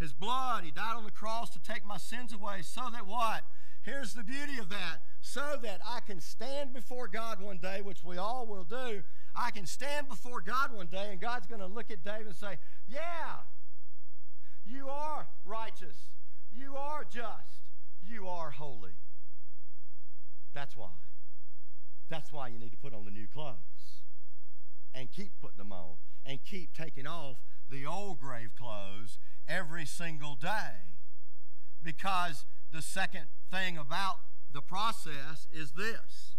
His 0.00 0.12
blood, 0.12 0.64
He 0.64 0.70
died 0.70 0.96
on 0.96 1.04
the 1.04 1.10
cross 1.10 1.50
to 1.50 1.60
take 1.60 1.84
my 1.86 1.96
sins 1.96 2.32
away 2.32 2.62
so 2.62 2.82
that 2.92 3.06
what? 3.06 3.42
Here's 3.82 4.14
the 4.14 4.24
beauty 4.24 4.58
of 4.58 4.68
that. 4.70 5.00
So 5.20 5.58
that 5.62 5.80
I 5.86 6.00
can 6.00 6.20
stand 6.20 6.72
before 6.72 7.06
God 7.08 7.40
one 7.40 7.58
day, 7.58 7.80
which 7.82 8.02
we 8.02 8.16
all 8.16 8.46
will 8.46 8.64
do. 8.64 9.02
I 9.36 9.50
can 9.50 9.66
stand 9.66 10.08
before 10.08 10.40
God 10.40 10.72
one 10.72 10.86
day, 10.86 11.08
and 11.10 11.20
God's 11.20 11.46
going 11.46 11.60
to 11.60 11.66
look 11.66 11.90
at 11.90 12.04
David 12.04 12.26
and 12.26 12.36
say, 12.36 12.58
Yeah, 12.88 13.42
you 14.66 14.88
are 14.88 15.26
righteous. 15.44 15.96
You 16.52 16.76
are 16.76 17.04
just. 17.04 17.60
You 18.06 18.28
are 18.28 18.50
holy. 18.50 18.92
That's 20.54 20.76
why. 20.76 20.90
That's 22.08 22.32
why 22.32 22.48
you 22.48 22.58
need 22.58 22.70
to 22.70 22.76
put 22.76 22.94
on 22.94 23.04
the 23.04 23.10
new 23.10 23.26
clothes 23.26 24.02
and 24.94 25.10
keep 25.10 25.32
putting 25.40 25.58
them 25.58 25.72
on 25.72 25.96
and 26.24 26.38
keep 26.44 26.72
taking 26.74 27.06
off 27.06 27.38
the 27.70 27.86
old 27.86 28.20
grave 28.20 28.50
clothes 28.56 29.18
every 29.48 29.86
single 29.86 30.34
day 30.34 30.94
because 31.82 32.44
the 32.72 32.82
second 32.82 33.26
thing 33.50 33.76
about 33.76 34.18
the 34.52 34.62
process 34.62 35.46
is 35.52 35.72
this. 35.72 36.36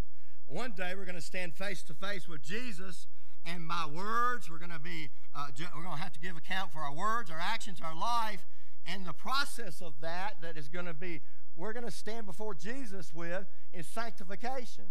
One 0.48 0.74
day 0.76 0.94
we're 0.96 1.06
going 1.06 1.16
to 1.16 1.22
stand 1.22 1.56
face 1.56 1.84
to 1.84 1.94
face 1.94 2.28
with 2.28 2.44
Jesus, 2.44 3.08
and 3.46 3.66
my 3.66 3.86
words, 3.88 4.50
we're 4.50 4.60
going 4.60 4.72
to 4.72 4.80
be, 4.80 5.10
uh, 5.36 5.48
we're 5.76 5.84
going 5.84 5.96
to 5.96 6.02
have 6.02 6.14
to 6.14 6.20
give 6.20 6.36
account 6.36 6.72
for 6.72 6.80
our 6.80 6.94
words, 6.94 7.30
our 7.30 7.40
actions, 7.40 7.80
our 7.84 7.96
life, 7.96 8.46
and 8.86 9.06
the 9.06 9.14
process 9.14 9.82
of 9.82 9.94
that 10.02 10.36
that 10.42 10.58
is 10.58 10.68
going 10.68 10.86
to 10.86 10.94
be, 10.94 11.22
we're 11.56 11.74
going 11.74 11.86
to 11.86 11.92
stand 11.92 12.26
before 12.26 12.54
Jesus 12.54 13.14
with 13.14 13.46
is 13.74 13.88
sanctification. 13.88 14.86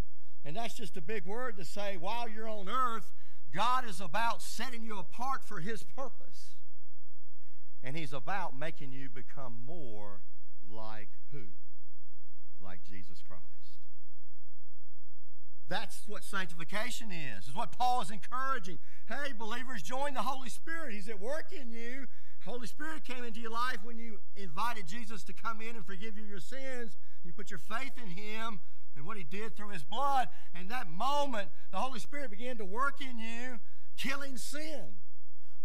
And 0.44 0.56
that's 0.56 0.74
just 0.74 0.96
a 0.96 1.00
big 1.00 1.24
word 1.24 1.56
to 1.56 1.64
say 1.64 1.96
while 1.98 2.28
you're 2.28 2.48
on 2.48 2.68
earth, 2.68 3.12
God 3.54 3.88
is 3.88 4.00
about 4.00 4.42
setting 4.42 4.82
you 4.82 4.98
apart 4.98 5.44
for 5.44 5.60
His 5.60 5.82
purpose. 5.82 6.54
And 7.84 7.98
he's 7.98 8.14
about 8.14 8.58
making 8.58 8.92
you 8.92 9.10
become 9.10 9.58
more 9.66 10.22
like 10.68 11.10
who? 11.32 11.42
Like 12.58 12.82
Jesus 12.82 13.20
Christ. 13.20 13.42
That's 15.68 16.02
what 16.06 16.24
sanctification 16.24 17.08
is. 17.12 17.48
Is 17.48 17.54
what 17.54 17.72
Paul 17.72 18.00
is 18.00 18.10
encouraging. 18.10 18.78
Hey, 19.06 19.32
believers, 19.38 19.82
join 19.82 20.14
the 20.14 20.22
Holy 20.22 20.48
Spirit. 20.48 20.94
He's 20.94 21.10
at 21.10 21.20
work 21.20 21.52
in 21.52 21.70
you. 21.70 22.06
Holy 22.46 22.66
Spirit 22.66 23.04
came 23.04 23.22
into 23.22 23.40
your 23.40 23.50
life 23.50 23.78
when 23.82 23.98
you 23.98 24.18
invited 24.34 24.86
Jesus 24.86 25.22
to 25.24 25.34
come 25.34 25.60
in 25.60 25.76
and 25.76 25.84
forgive 25.84 26.16
you 26.16 26.24
your 26.24 26.40
sins. 26.40 26.96
You 27.22 27.32
put 27.32 27.50
your 27.50 27.58
faith 27.58 27.92
in 28.02 28.10
him 28.10 28.60
and 28.96 29.04
what 29.04 29.16
he 29.16 29.24
did 29.24 29.56
through 29.56 29.70
his 29.70 29.82
blood. 29.82 30.28
And 30.54 30.70
that 30.70 30.90
moment, 30.90 31.50
the 31.70 31.78
Holy 31.78 32.00
Spirit 32.00 32.30
began 32.30 32.56
to 32.58 32.64
work 32.64 33.00
in 33.00 33.18
you, 33.18 33.58
killing 33.96 34.36
sin. 34.36 34.96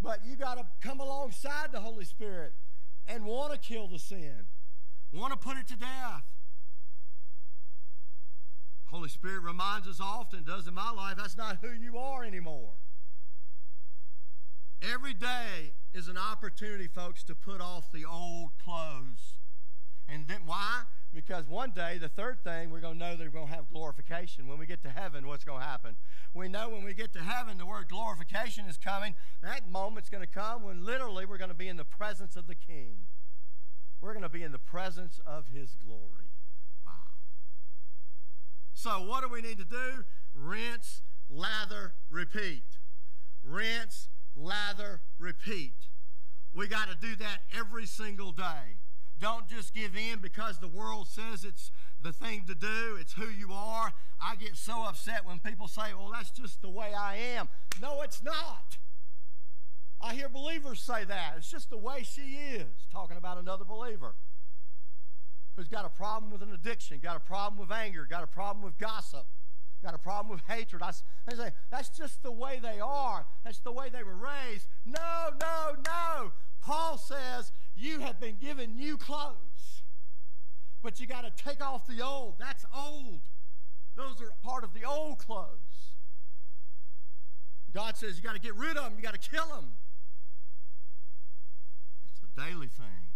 But 0.02 0.26
you 0.26 0.36
got 0.36 0.56
to 0.56 0.66
come 0.82 1.00
alongside 1.00 1.72
the 1.72 1.82
Holy 1.82 2.06
Spirit 2.06 2.54
and 3.08 3.26
want 3.26 3.54
to 3.54 3.60
kill 3.60 3.88
the 3.88 4.00
sin, 4.00 4.46
want 5.12 5.34
to 5.34 5.38
put 5.38 5.58
it 5.58 5.68
to 5.68 5.76
death. 5.76 6.24
Holy 8.86 9.10
Spirit 9.10 9.42
reminds 9.42 9.88
us 9.88 10.00
often, 10.00 10.44
does 10.44 10.68
in 10.68 10.74
my 10.74 10.92
life, 10.92 11.18
that's 11.18 11.38
not 11.38 11.60
who 11.62 11.72
you 11.72 11.98
are 11.98 12.24
anymore. 12.24 12.74
Every 14.82 15.14
day 15.14 15.74
is 15.94 16.08
an 16.08 16.18
opportunity, 16.18 16.88
folks, 16.88 17.24
to 17.24 17.36
put 17.36 17.62
off 17.62 17.92
the 17.92 18.06
old 18.06 18.52
clothes. 18.64 19.38
And 20.08 20.28
then 20.28 20.42
why? 20.46 20.84
Because 21.14 21.48
one 21.48 21.72
day, 21.72 21.98
the 21.98 22.10
third 22.10 22.44
thing, 22.44 22.70
we're 22.70 22.82
going 22.82 23.00
to 23.00 23.06
know 23.06 23.16
that 23.16 23.24
we're 23.24 23.32
going 23.32 23.48
to 23.48 23.54
have 23.54 23.70
glorification. 23.72 24.48
When 24.48 24.60
we 24.60 24.68
get 24.68 24.84
to 24.84 24.90
heaven, 24.90 25.28
what's 25.28 25.44
going 25.44 25.60
to 25.60 25.66
happen? 25.66 25.96
We 26.36 26.48
know 26.48 26.70
when 26.70 26.84
we 26.84 26.94
get 26.94 27.14
to 27.14 27.20
heaven, 27.20 27.58
the 27.58 27.66
word 27.66 27.90
glorification 27.90 28.66
is 28.66 28.78
coming. 28.78 29.16
That 29.42 29.68
moment's 29.68 30.10
going 30.10 30.22
to 30.22 30.32
come 30.32 30.64
when 30.64 30.86
literally 30.86 31.26
we're 31.26 31.40
going 31.40 31.50
to 31.50 31.56
be 31.56 31.68
in 31.68 31.78
the 31.78 31.86
presence 31.86 32.36
of 32.36 32.46
the 32.46 32.54
King. 32.54 33.08
We're 34.02 34.14
going 34.14 34.24
to 34.24 34.30
be 34.30 34.44
in 34.44 34.52
the 34.52 34.60
presence 34.60 35.20
of 35.26 35.48
his 35.48 35.76
glory. 35.76 36.32
Wow. 36.86 36.94
So, 38.74 39.02
what 39.02 39.24
do 39.24 39.30
we 39.30 39.42
need 39.42 39.58
to 39.58 39.66
do? 39.66 40.06
Rinse, 40.36 41.02
lather, 41.28 41.96
repeat. 42.12 42.78
Rinse, 43.44 44.10
lather, 44.36 45.02
repeat. 45.18 45.88
We 46.54 46.68
got 46.68 46.90
to 46.90 46.96
do 46.96 47.16
that 47.16 47.40
every 47.52 47.88
single 47.88 48.32
day. 48.32 48.78
Don't 49.20 49.48
just 49.48 49.74
give 49.74 49.96
in 49.96 50.20
because 50.20 50.60
the 50.60 50.68
world 50.68 51.08
says 51.08 51.44
it's 51.44 51.72
the 52.02 52.14
thing 52.14 52.46
to 52.48 52.56
do, 52.56 52.98
it's 53.00 53.14
who 53.14 53.28
you 53.28 53.52
are. 53.52 53.92
I 54.22 54.36
get 54.36 54.56
so 54.56 54.84
upset 54.84 55.26
when 55.26 55.40
people 55.40 55.68
say, 55.68 55.94
well, 55.98 56.12
that's 56.14 56.32
just 56.32 56.62
the 56.62 56.70
way 56.70 56.94
I 56.94 57.18
am. 57.36 57.50
No, 57.82 58.02
it's 58.02 58.24
not. 58.24 58.78
I 60.02 60.14
hear 60.14 60.30
believers 60.30 60.80
say 60.82 61.04
that. 61.04 61.34
It's 61.38 61.52
just 61.52 61.70
the 61.70 61.78
way 61.78 62.04
she 62.04 62.38
is, 62.54 62.88
talking 62.92 63.18
about 63.18 63.38
another 63.38 63.66
believer 63.66 64.16
who's 65.60 65.68
got 65.68 65.84
a 65.84 65.90
problem 65.90 66.32
with 66.32 66.42
an 66.42 66.54
addiction, 66.54 67.00
got 67.04 67.18
a 67.18 67.20
problem 67.20 67.60
with 67.60 67.70
anger, 67.70 68.08
got 68.10 68.24
a 68.24 68.28
problem 68.28 68.64
with 68.64 68.78
gossip, 68.78 69.26
got 69.84 69.94
a 69.94 69.98
problem 69.98 70.32
with 70.34 70.42
hatred. 70.48 70.82
I, 70.82 70.92
they 71.28 71.36
say, 71.36 71.52
that's 71.70 71.90
just 71.90 72.24
the 72.24 72.32
way 72.32 72.60
they 72.62 72.80
are. 72.80 73.26
That's 73.44 73.60
the 73.60 73.74
way 73.74 73.90
they 73.90 74.04
were 74.04 74.16
raised. 74.16 74.68
No, 74.86 75.32
no, 75.42 75.76
no. 75.86 76.32
Paul 76.62 76.98
says, 76.98 77.52
you 77.80 78.00
have 78.00 78.20
been 78.20 78.36
given 78.36 78.76
new 78.76 78.98
clothes, 78.98 79.84
but 80.82 81.00
you 81.00 81.08
got 81.08 81.22
to 81.22 81.44
take 81.44 81.64
off 81.64 81.88
the 81.88 82.02
old. 82.04 82.36
That's 82.40 82.66
old. 82.76 83.22
Those 83.96 84.22
are 84.22 84.32
part 84.44 84.64
of 84.64 84.74
the 84.74 84.84
old 84.84 85.20
clothes. 85.20 85.96
God 87.74 87.98
says 87.98 88.18
you 88.18 88.24
got 88.24 88.34
to 88.34 88.42
get 88.42 88.56
rid 88.56 88.78
of 88.78 88.84
them, 88.84 88.94
you 88.98 89.04
got 89.04 89.20
to 89.20 89.30
kill 89.30 89.48
them. 89.48 89.74
It's 92.12 92.22
a 92.24 92.42
daily 92.42 92.68
thing, 92.68 93.14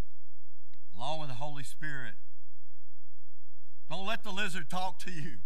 along 0.95 1.21
with 1.21 1.29
the 1.29 1.35
Holy 1.35 1.63
Spirit. 1.63 2.13
Don't 3.89 4.05
let 4.05 4.23
the 4.23 4.31
lizard 4.31 4.69
talk 4.69 4.99
to 4.99 5.11
you 5.11 5.37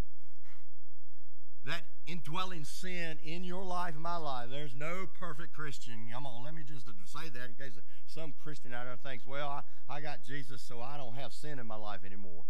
that 1.68 1.84
indwelling 2.08 2.64
sin 2.64 3.18
in 3.24 3.44
your 3.44 3.64
life 3.64 3.94
and 3.94 4.02
my 4.02 4.16
life. 4.16 4.50
There's 4.50 4.74
no 4.74 5.08
perfect 5.20 5.54
Christian. 5.54 6.10
Come 6.12 6.26
on, 6.26 6.44
let 6.44 6.56
me 6.56 6.62
just 6.66 6.86
say 6.86 7.30
that 7.30 7.46
in 7.46 7.56
case 7.56 7.78
some 8.08 8.34
Christian 8.42 8.74
out 8.74 8.86
there 8.86 8.96
thinks, 8.96 9.28
well, 9.28 9.50
I, 9.50 9.62
I 9.90 10.02
got 10.02 10.24
Jesus, 10.24 10.62
so 10.62 10.82
I 10.82 10.98
don't 10.98 11.16
have 11.16 11.34
sin 11.34 11.60
in 11.60 11.68
my 11.68 11.76
life 11.76 12.02
anymore. 12.06 12.44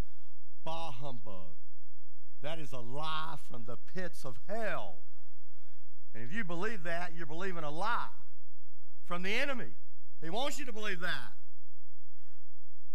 Bah 0.64 0.92
humbug. 0.92 1.56
That 2.42 2.60
is 2.60 2.72
a 2.72 2.80
lie 2.80 3.36
from 3.50 3.66
the 3.66 3.78
pits 3.94 4.24
of 4.24 4.40
hell. 4.48 4.98
And 6.14 6.24
if 6.24 6.32
you 6.32 6.44
believe 6.44 6.84
that, 6.84 7.14
you're 7.16 7.26
believing 7.26 7.64
a 7.64 7.72
lie 7.72 8.10
from 9.06 9.24
the 9.24 9.34
enemy. 9.34 9.72
He 10.22 10.30
wants 10.30 10.60
you 10.60 10.66
to 10.66 10.74
believe 10.74 11.00
that. 11.00 11.34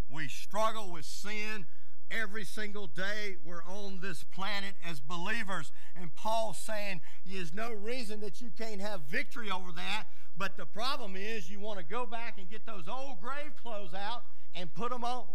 We 0.08 0.28
struggle 0.28 0.92
with 0.92 1.04
sin 1.04 1.66
every 2.12 2.44
single 2.44 2.86
day 2.86 3.36
we're 3.44 3.64
on 3.64 4.00
this 4.00 4.24
planet 4.24 4.74
as 4.88 5.00
believers. 5.00 5.72
And 5.96 6.14
Paul's 6.14 6.58
saying 6.58 7.00
there's 7.24 7.52
no 7.52 7.72
reason 7.72 8.20
that 8.20 8.40
you 8.40 8.50
can't 8.56 8.80
have 8.80 9.02
victory 9.02 9.50
over 9.50 9.72
that. 9.72 10.04
But 10.36 10.56
the 10.56 10.66
problem 10.66 11.14
is 11.16 11.50
you 11.50 11.60
want 11.60 11.78
to 11.78 11.84
go 11.84 12.06
back 12.06 12.38
and 12.38 12.48
get 12.48 12.66
those 12.66 12.88
old 12.88 13.20
grave 13.20 13.54
clothes 13.62 13.94
out 13.94 14.22
and 14.54 14.72
put 14.72 14.90
them 14.90 15.04
on 15.04 15.26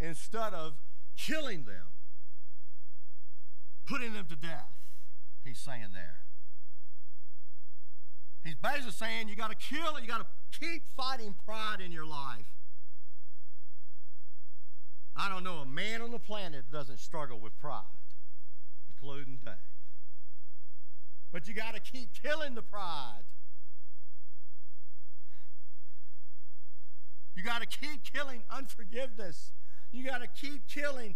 instead 0.00 0.54
of 0.54 0.74
killing 1.16 1.64
them, 1.64 1.86
putting 3.86 4.12
them 4.12 4.26
to 4.28 4.36
death. 4.36 4.70
He's 5.44 5.58
saying 5.58 5.88
there. 5.92 6.20
He's 8.44 8.54
basically 8.54 8.92
saying 8.92 9.28
you 9.28 9.36
got 9.36 9.50
to 9.50 9.56
kill 9.56 9.96
it, 9.96 10.02
you 10.02 10.08
got 10.08 10.20
to 10.20 10.58
keep 10.58 10.82
fighting 10.96 11.34
pride 11.44 11.80
in 11.84 11.92
your 11.92 12.06
life. 12.06 12.46
I 15.16 15.28
don't 15.28 15.44
know 15.44 15.58
a 15.58 15.66
man 15.66 16.02
on 16.02 16.10
the 16.10 16.18
planet 16.18 16.64
that 16.70 16.76
doesn't 16.76 17.00
struggle 17.00 17.38
with 17.38 17.58
pride, 17.60 17.82
including 18.88 19.38
Dave. 19.44 19.54
But 21.32 21.46
you 21.46 21.54
got 21.54 21.74
to 21.74 21.80
keep 21.80 22.10
killing 22.20 22.54
the 22.54 22.62
pride. 22.62 23.22
You 27.36 27.42
got 27.42 27.60
to 27.62 27.66
keep 27.66 28.04
killing 28.04 28.42
unforgiveness. 28.50 29.52
You 29.92 30.04
got 30.04 30.18
to 30.18 30.26
keep 30.26 30.66
killing 30.68 31.14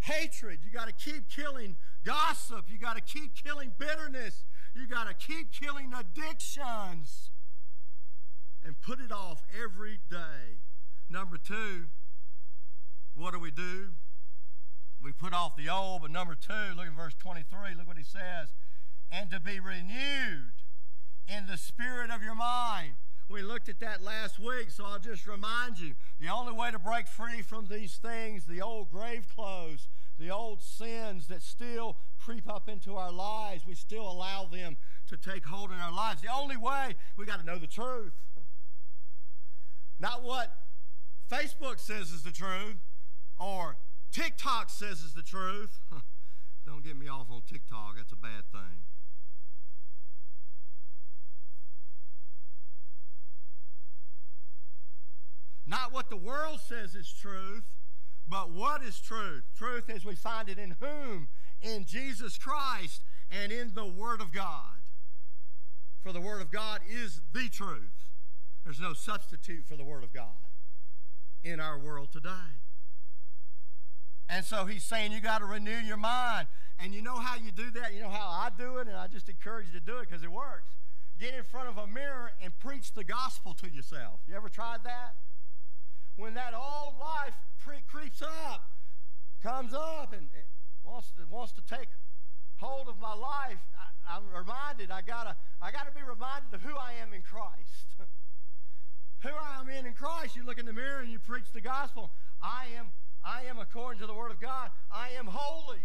hatred. 0.00 0.60
You 0.64 0.70
got 0.70 0.86
to 0.86 0.94
keep 0.94 1.28
killing 1.28 1.76
gossip. 2.04 2.66
You 2.68 2.78
got 2.78 2.96
to 2.96 3.02
keep 3.02 3.34
killing 3.34 3.72
bitterness. 3.76 4.44
You 4.74 4.86
got 4.86 5.08
to 5.08 5.14
keep 5.14 5.52
killing 5.52 5.92
addictions 5.92 7.30
and 8.64 8.80
put 8.80 9.00
it 9.00 9.12
off 9.12 9.42
every 9.62 10.00
day. 10.10 10.60
Number 11.08 11.36
two, 11.36 11.86
what 13.16 13.32
do 13.32 13.40
we 13.40 13.50
do? 13.50 13.88
We 15.02 15.12
put 15.12 15.32
off 15.32 15.56
the 15.56 15.68
old, 15.68 16.02
but 16.02 16.10
number 16.10 16.34
two, 16.34 16.74
look 16.76 16.86
at 16.86 16.92
verse 16.92 17.14
23. 17.18 17.74
Look 17.76 17.86
what 17.86 17.96
he 17.96 18.04
says. 18.04 18.48
And 19.10 19.30
to 19.30 19.40
be 19.40 19.60
renewed 19.60 20.52
in 21.28 21.46
the 21.46 21.56
spirit 21.56 22.10
of 22.10 22.22
your 22.22 22.34
mind. 22.34 22.94
We 23.28 23.42
looked 23.42 23.68
at 23.68 23.80
that 23.80 24.02
last 24.02 24.38
week, 24.38 24.70
so 24.70 24.84
I'll 24.84 25.00
just 25.00 25.26
remind 25.26 25.78
you 25.78 25.94
the 26.20 26.28
only 26.28 26.52
way 26.52 26.70
to 26.70 26.78
break 26.78 27.08
free 27.08 27.42
from 27.42 27.66
these 27.66 27.96
things, 27.96 28.44
the 28.44 28.62
old 28.62 28.90
grave 28.90 29.26
clothes, 29.34 29.88
the 30.18 30.30
old 30.30 30.62
sins 30.62 31.26
that 31.26 31.42
still 31.42 31.96
creep 32.20 32.48
up 32.48 32.68
into 32.68 32.96
our 32.96 33.12
lives, 33.12 33.66
we 33.66 33.74
still 33.74 34.08
allow 34.08 34.44
them 34.44 34.76
to 35.08 35.16
take 35.16 35.44
hold 35.44 35.72
in 35.72 35.78
our 35.78 35.92
lives. 35.92 36.22
The 36.22 36.32
only 36.32 36.56
way, 36.56 36.94
we 37.16 37.26
got 37.26 37.40
to 37.40 37.46
know 37.46 37.58
the 37.58 37.66
truth. 37.66 38.14
Not 39.98 40.22
what 40.22 40.54
Facebook 41.30 41.80
says 41.80 42.12
is 42.12 42.22
the 42.22 42.30
truth, 42.30 42.76
or 43.38 43.76
TikTok 44.12 44.70
says 44.70 45.02
is 45.02 45.14
the 45.14 45.22
truth. 45.22 45.78
Don't 46.66 46.82
get 46.82 46.96
me 46.96 47.08
off 47.08 47.30
on 47.30 47.42
TikTok, 47.46 47.96
that's 47.96 48.12
a 48.12 48.16
bad 48.16 48.50
thing. 48.50 48.84
Not 55.66 55.92
what 55.92 56.10
the 56.10 56.16
world 56.16 56.60
says 56.60 56.94
is 56.94 57.12
truth, 57.12 57.64
but 58.28 58.52
what 58.52 58.82
is 58.82 59.00
truth? 59.00 59.44
Truth 59.56 59.90
as 59.90 60.04
we 60.04 60.14
find 60.14 60.48
it 60.48 60.58
in 60.58 60.76
whom? 60.80 61.28
In 61.60 61.84
Jesus 61.84 62.38
Christ 62.38 63.02
and 63.30 63.50
in 63.50 63.74
the 63.74 63.84
Word 63.84 64.20
of 64.20 64.32
God. 64.32 64.78
For 66.02 66.12
the 66.12 66.20
Word 66.20 66.40
of 66.40 66.52
God 66.52 66.80
is 66.88 67.20
the 67.32 67.48
truth. 67.48 68.10
There's 68.64 68.80
no 68.80 68.92
substitute 68.92 69.66
for 69.66 69.76
the 69.76 69.84
Word 69.84 70.04
of 70.04 70.12
God 70.12 70.36
in 71.42 71.60
our 71.60 71.78
world 71.78 72.10
today. 72.12 72.62
And 74.28 74.44
so 74.44 74.64
he's 74.64 74.82
saying 74.82 75.12
you 75.12 75.20
got 75.20 75.38
to 75.38 75.44
renew 75.44 75.78
your 75.78 75.96
mind. 75.96 76.48
And 76.78 76.92
you 76.92 77.00
know 77.00 77.16
how 77.16 77.36
you 77.36 77.52
do 77.52 77.70
that? 77.70 77.94
You 77.94 78.00
know 78.00 78.10
how 78.10 78.28
I 78.28 78.50
do 78.56 78.78
it? 78.78 78.88
And 78.88 78.96
I 78.96 79.06
just 79.06 79.28
encourage 79.28 79.66
you 79.66 79.78
to 79.78 79.84
do 79.84 79.98
it 79.98 80.08
because 80.08 80.22
it 80.22 80.30
works. 80.30 80.76
Get 81.18 81.34
in 81.34 81.44
front 81.44 81.68
of 81.68 81.78
a 81.78 81.86
mirror 81.86 82.32
and 82.42 82.56
preach 82.58 82.92
the 82.92 83.04
gospel 83.04 83.54
to 83.54 83.70
yourself. 83.70 84.20
You 84.28 84.34
ever 84.34 84.48
tried 84.48 84.84
that? 84.84 85.14
When 86.16 86.34
that 86.34 86.52
old 86.54 86.94
life 87.00 87.34
creeps 87.88 88.22
up, 88.22 88.70
comes 89.42 89.72
up, 89.72 90.12
and 90.12 90.28
wants 90.84 91.12
to, 91.16 91.22
wants 91.30 91.52
to 91.52 91.62
take 91.62 91.88
hold 92.56 92.88
of 92.88 92.98
my 93.00 93.14
life, 93.14 93.58
I, 93.76 94.16
I'm 94.16 94.22
reminded 94.32 94.90
I 94.90 95.02
gotta 95.02 95.36
I 95.60 95.70
gotta 95.70 95.90
be 95.90 96.02
reminded 96.02 96.52
of 96.54 96.62
who 96.62 96.76
I 96.76 96.94
am 97.02 97.12
in 97.12 97.22
Christ. 97.22 97.96
who 99.20 99.28
I 99.28 99.60
am 99.60 99.68
in 99.68 99.86
in 99.86 99.94
Christ. 99.94 100.36
You 100.36 100.44
look 100.44 100.58
in 100.58 100.66
the 100.66 100.72
mirror 100.72 101.00
and 101.00 101.10
you 101.10 101.18
preach 101.18 101.52
the 101.52 101.60
gospel. 101.60 102.10
I 102.42 102.66
am, 102.78 102.86
I 103.26 103.42
am 103.50 103.58
according 103.58 104.00
to 104.00 104.06
the 104.06 104.14
word 104.14 104.30
of 104.30 104.40
God. 104.40 104.70
I 104.90 105.08
am 105.18 105.26
holy. 105.26 105.82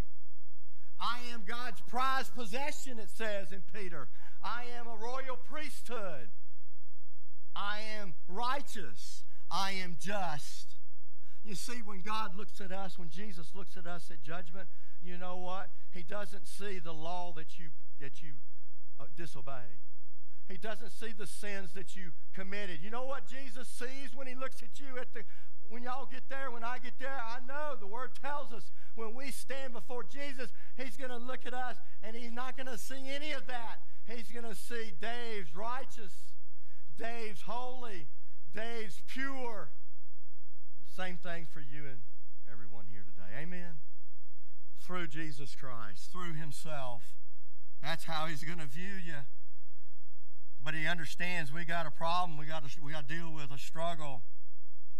I 0.99 1.17
am 1.33 1.41
God's 1.47 1.81
prized 1.87 2.35
possession, 2.35 2.99
it 2.99 3.09
says 3.09 3.51
in 3.51 3.63
Peter. 3.73 4.07
I 4.43 4.65
am 4.79 4.85
a 4.85 4.95
royal 4.95 5.37
priesthood. 5.49 6.29
I 7.55 7.79
am 7.99 8.13
righteous. 8.27 9.23
I 9.49 9.71
am 9.71 9.97
just. 9.99 10.75
You 11.43 11.55
see, 11.55 11.81
when 11.83 12.01
God 12.01 12.35
looks 12.35 12.61
at 12.61 12.71
us, 12.71 12.99
when 12.99 13.09
Jesus 13.09 13.47
looks 13.55 13.75
at 13.75 13.87
us 13.87 14.11
at 14.11 14.21
judgment, 14.21 14.67
you 15.01 15.17
know 15.17 15.37
what? 15.37 15.69
He 15.91 16.03
doesn't 16.03 16.47
see 16.47 16.77
the 16.77 16.93
law 16.93 17.33
that 17.35 17.57
you 17.57 17.69
that 17.99 18.21
you 18.21 18.33
uh, 18.99 19.05
disobeyed. 19.17 19.81
He 20.47 20.57
doesn't 20.57 20.91
see 20.91 21.13
the 21.17 21.25
sins 21.25 21.71
that 21.73 21.95
you 21.95 22.11
committed. 22.35 22.79
You 22.83 22.91
know 22.91 23.05
what 23.05 23.27
Jesus 23.27 23.67
sees 23.67 24.13
when 24.13 24.27
he 24.27 24.35
looks 24.35 24.61
at 24.61 24.79
you 24.79 24.99
at 24.99 25.13
the 25.13 25.23
when 25.71 25.83
y'all 25.83 26.05
get 26.05 26.27
there, 26.27 26.51
when 26.51 26.65
I 26.65 26.79
get 26.79 26.99
there, 26.99 27.15
I 27.25 27.39
know 27.47 27.77
the 27.79 27.87
word 27.87 28.09
tells 28.21 28.51
us 28.51 28.71
when 28.95 29.15
we 29.15 29.31
stand 29.31 29.71
before 29.71 30.03
Jesus, 30.03 30.51
he's 30.75 30.97
going 30.97 31.11
to 31.11 31.17
look 31.17 31.45
at 31.45 31.53
us 31.53 31.77
and 32.03 32.13
he's 32.13 32.33
not 32.33 32.57
going 32.57 32.67
to 32.67 32.77
see 32.77 33.09
any 33.09 33.31
of 33.31 33.47
that. 33.47 33.79
He's 34.05 34.29
going 34.29 34.43
to 34.43 34.53
see 34.53 34.91
Dave's 34.99 35.55
righteous, 35.55 36.11
Dave's 36.97 37.43
holy, 37.43 38.07
Dave's 38.53 39.01
pure. 39.07 39.69
Same 40.93 41.15
thing 41.15 41.47
for 41.49 41.61
you 41.61 41.83
and 41.89 42.01
everyone 42.51 42.87
here 42.91 43.05
today. 43.05 43.41
Amen. 43.41 43.79
Through 44.77 45.07
Jesus 45.07 45.55
Christ, 45.55 46.11
through 46.11 46.33
himself. 46.33 47.03
That's 47.81 48.03
how 48.03 48.25
he's 48.25 48.43
going 48.43 48.59
to 48.59 48.65
view 48.65 48.95
you. 49.03 49.23
But 50.61 50.73
he 50.73 50.85
understands 50.85 51.49
we 51.53 51.63
got 51.63 51.85
a 51.85 51.91
problem. 51.91 52.37
We 52.37 52.45
got 52.45 52.67
to, 52.67 52.81
we 52.83 52.91
got 52.91 53.07
to 53.07 53.15
deal 53.15 53.31
with 53.33 53.51
a 53.51 53.57
struggle. 53.57 54.23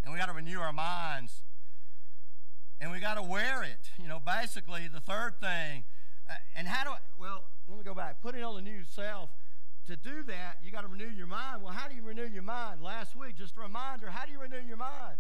And 0.04 0.14
we 0.14 0.20
got 0.20 0.28
to 0.28 0.34
renew 0.34 0.60
our 0.60 0.74
minds. 0.74 1.43
And 2.80 2.91
we 2.91 2.99
got 2.99 3.16
to 3.16 3.24
wear 3.24 3.64
it. 3.64 3.91
You 4.02 4.08
know, 4.08 4.20
basically, 4.20 4.88
the 4.88 4.99
third 4.99 5.39
thing. 5.39 5.84
Uh, 6.30 6.34
and 6.56 6.68
how 6.68 6.84
do 6.84 6.89
I, 6.91 6.97
well, 7.20 7.43
let 7.68 7.78
me 7.78 7.84
go 7.84 7.93
back. 7.93 8.22
Putting 8.22 8.43
on 8.43 8.56
the 8.56 8.62
new 8.62 8.84
self. 8.84 9.30
To 9.88 9.95
do 9.95 10.24
that, 10.24 10.58
you 10.64 10.72
got 10.72 10.82
to 10.82 10.88
renew 10.88 11.10
your 11.10 11.28
mind. 11.28 11.64
Well, 11.64 11.74
how 11.74 11.88
do 11.88 11.95
you 11.95 12.04
renew 12.04 12.28
your 12.28 12.43
mind? 12.43 12.82
Last 12.82 13.16
week, 13.16 13.36
just 13.36 13.58
a 13.58 13.62
reminder 13.62 14.12
how 14.12 14.26
do 14.26 14.32
you 14.32 14.39
renew 14.39 14.62
your 14.68 14.78
mind? 14.78 15.18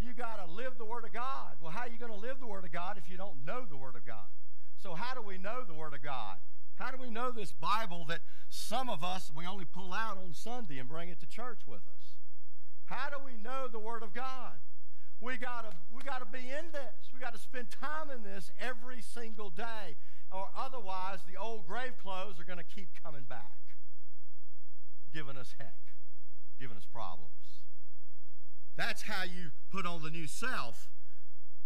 You 0.00 0.12
got 0.12 0.44
to 0.44 0.50
live 0.50 0.78
the 0.78 0.84
Word 0.84 1.04
of 1.04 1.12
God. 1.12 1.56
Well, 1.60 1.72
how 1.72 1.80
are 1.80 1.88
you 1.88 1.98
going 1.98 2.12
to 2.12 2.18
live 2.18 2.38
the 2.38 2.46
Word 2.46 2.64
of 2.64 2.72
God 2.72 2.98
if 2.98 3.10
you 3.10 3.16
don't 3.16 3.44
know 3.44 3.64
the 3.68 3.76
Word 3.76 3.96
of 3.96 4.06
God? 4.06 4.26
So, 4.80 4.94
how 4.94 5.14
do 5.14 5.22
we 5.22 5.38
know 5.38 5.64
the 5.66 5.74
Word 5.74 5.92
of 5.92 6.02
God? 6.02 6.36
How 6.76 6.90
do 6.90 6.98
we 7.00 7.10
know 7.10 7.30
this 7.30 7.52
Bible 7.52 8.04
that 8.08 8.20
some 8.48 8.88
of 8.88 9.02
us, 9.02 9.30
we 9.34 9.46
only 9.46 9.64
pull 9.64 9.92
out 9.92 10.18
on 10.18 10.34
Sunday 10.34 10.78
and 10.78 10.88
bring 10.88 11.08
it 11.08 11.20
to 11.20 11.26
church 11.26 11.60
with 11.66 11.80
us? 11.80 12.16
How 12.94 13.10
do 13.10 13.16
we 13.24 13.32
know 13.42 13.66
the 13.66 13.80
Word 13.80 14.04
of 14.04 14.14
God? 14.14 14.54
We 15.20 15.36
gotta, 15.36 15.70
we 15.94 16.02
gotta 16.02 16.26
be 16.26 16.38
in 16.38 16.70
this. 16.70 17.10
We 17.12 17.18
gotta 17.18 17.38
spend 17.38 17.70
time 17.70 18.08
in 18.14 18.22
this 18.22 18.52
every 18.60 19.02
single 19.02 19.50
day, 19.50 19.96
or 20.30 20.48
otherwise 20.56 21.18
the 21.28 21.36
old 21.36 21.66
grave 21.66 21.98
clothes 22.00 22.38
are 22.38 22.44
gonna 22.44 22.62
keep 22.62 22.88
coming 23.02 23.24
back, 23.28 23.58
giving 25.12 25.36
us 25.36 25.54
heck, 25.58 25.74
giving 26.60 26.76
us 26.76 26.86
problems. 26.92 27.32
That's 28.76 29.02
how 29.02 29.24
you 29.24 29.50
put 29.72 29.86
on 29.86 30.02
the 30.02 30.10
new 30.10 30.28
self 30.28 30.88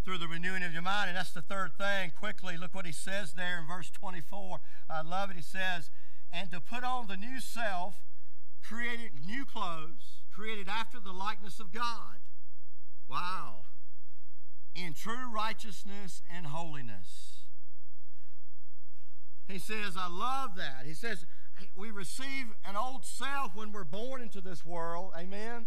through 0.05 0.18
the 0.18 0.29
renewing 0.29 0.62
of 0.62 0.72
your 0.72 0.83
mind. 0.83 1.09
And 1.09 1.16
that's 1.18 1.33
the 1.33 1.43
third 1.43 1.72
thing. 1.76 2.12
Quickly, 2.18 2.57
look 2.57 2.74
what 2.74 2.87
he 2.87 2.93
says 2.93 3.35
there 3.35 3.59
in 3.59 3.66
verse 3.66 3.91
24. 3.91 4.61
I 4.89 5.03
love 5.03 5.31
it. 5.31 5.37
He 5.37 5.43
says, 5.43 5.91
And 6.33 6.51
to 6.53 6.61
put 6.61 6.85
on 6.85 7.07
the 7.07 7.16
new 7.16 7.41
self, 7.41 7.97
created 8.62 9.11
new 9.26 9.45
clothes, 9.45 10.22
created 10.39 10.68
after 10.68 11.01
the 11.01 11.12
likeness 11.12 11.59
of 11.59 11.72
God. 11.72 12.20
Wow. 13.11 13.64
In 14.76 14.93
true 14.93 15.32
righteousness 15.34 16.22
and 16.32 16.47
holiness. 16.47 17.47
He 19.49 19.59
says, 19.59 19.97
I 19.99 20.09
love 20.09 20.55
that. 20.57 20.86
He 20.86 20.95
says, 20.95 21.26
we 21.74 21.91
receive 21.91 22.47
an 22.64 22.76
old 22.76 23.05
self 23.05 23.57
when 23.57 23.72
we're 23.72 23.82
born 23.82 24.22
into 24.22 24.41
this 24.41 24.64
world. 24.64 25.12
Amen. 25.18 25.66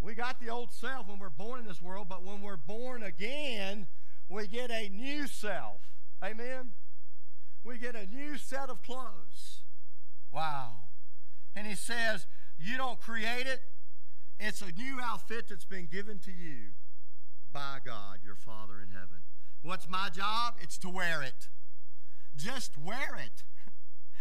We 0.00 0.14
got 0.14 0.40
the 0.40 0.48
old 0.48 0.72
self 0.72 1.06
when 1.06 1.20
we're 1.20 1.28
born 1.28 1.60
in 1.60 1.66
this 1.66 1.80
world, 1.80 2.08
but 2.08 2.24
when 2.24 2.42
we're 2.42 2.56
born 2.56 3.04
again, 3.04 3.86
we 4.28 4.48
get 4.48 4.72
a 4.72 4.88
new 4.88 5.28
self. 5.28 5.82
Amen? 6.22 6.70
We 7.62 7.78
get 7.78 7.94
a 7.94 8.06
new 8.06 8.38
set 8.38 8.70
of 8.70 8.82
clothes. 8.82 9.62
Wow. 10.32 10.72
And 11.54 11.66
he 11.66 11.74
says, 11.74 12.26
You 12.58 12.76
don't 12.76 13.00
create 13.00 13.46
it, 13.46 13.60
it's 14.40 14.62
a 14.62 14.72
new 14.72 14.98
outfit 15.02 15.46
that's 15.48 15.64
been 15.64 15.86
given 15.86 16.18
to 16.20 16.30
you 16.30 16.70
by 17.52 17.78
God, 17.84 18.18
your 18.24 18.36
Father 18.36 18.74
in 18.82 18.90
heaven. 18.90 19.18
What's 19.62 19.88
my 19.88 20.08
job? 20.10 20.54
It's 20.60 20.78
to 20.78 20.88
wear 20.88 21.22
it. 21.22 21.48
Just 22.36 22.78
wear 22.78 23.18
it. 23.24 23.42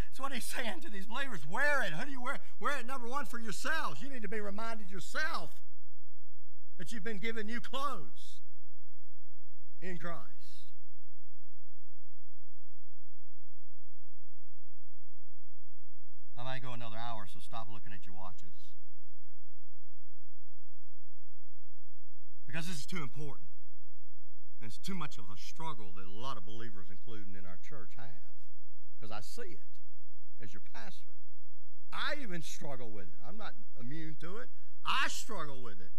That's 0.08 0.20
what 0.20 0.34
he's 0.34 0.46
saying 0.46 0.82
to 0.82 0.90
these 0.90 1.06
believers. 1.06 1.42
Wear 1.48 1.84
it. 1.84 1.94
Who 1.94 2.06
do 2.06 2.12
you 2.12 2.22
wear? 2.22 2.36
It? 2.36 2.42
Wear 2.60 2.80
it, 2.80 2.88
number 2.88 3.08
one, 3.08 3.26
for 3.26 3.38
yourselves. 3.38 4.02
You 4.02 4.10
need 4.10 4.24
to 4.24 4.28
be 4.28 4.40
reminded 4.40 4.90
yourself 4.90 5.52
that 6.78 6.92
you've 6.92 7.04
been 7.04 7.20
given 7.20 7.46
new 7.46 7.60
clothes 7.60 8.42
in 9.82 9.98
Christ. 9.98 10.37
I 16.38 16.44
might 16.44 16.62
go 16.62 16.74
another 16.74 16.98
hour, 16.98 17.26
so 17.32 17.40
stop 17.40 17.68
looking 17.72 17.92
at 17.92 18.06
your 18.06 18.16
watches. 18.16 18.72
Because 22.46 22.68
this 22.68 22.78
is 22.78 22.86
too 22.86 23.02
important. 23.02 23.50
And 24.62 24.70
it's 24.70 24.78
too 24.78 24.96
much 24.96 25.18
of 25.18 25.26
a 25.26 25.38
struggle 25.38 25.92
that 25.96 26.06
a 26.06 26.20
lot 26.20 26.38
of 26.38 26.46
believers, 26.46 26.88
including 26.90 27.36
in 27.38 27.46
our 27.46 27.58
church, 27.58 27.92
have. 27.98 28.30
Because 28.96 29.12
I 29.12 29.22
see 29.22 29.54
it 29.54 29.66
as 30.42 30.54
your 30.54 30.62
pastor. 30.74 31.14
I 31.92 32.16
even 32.22 32.42
struggle 32.42 32.90
with 32.92 33.06
it. 33.06 33.20
I'm 33.28 33.38
not 33.38 33.54
immune 33.80 34.18
to 34.22 34.38
it. 34.38 34.50
I 34.86 35.08
struggle 35.10 35.62
with 35.62 35.80
it. 35.80 35.92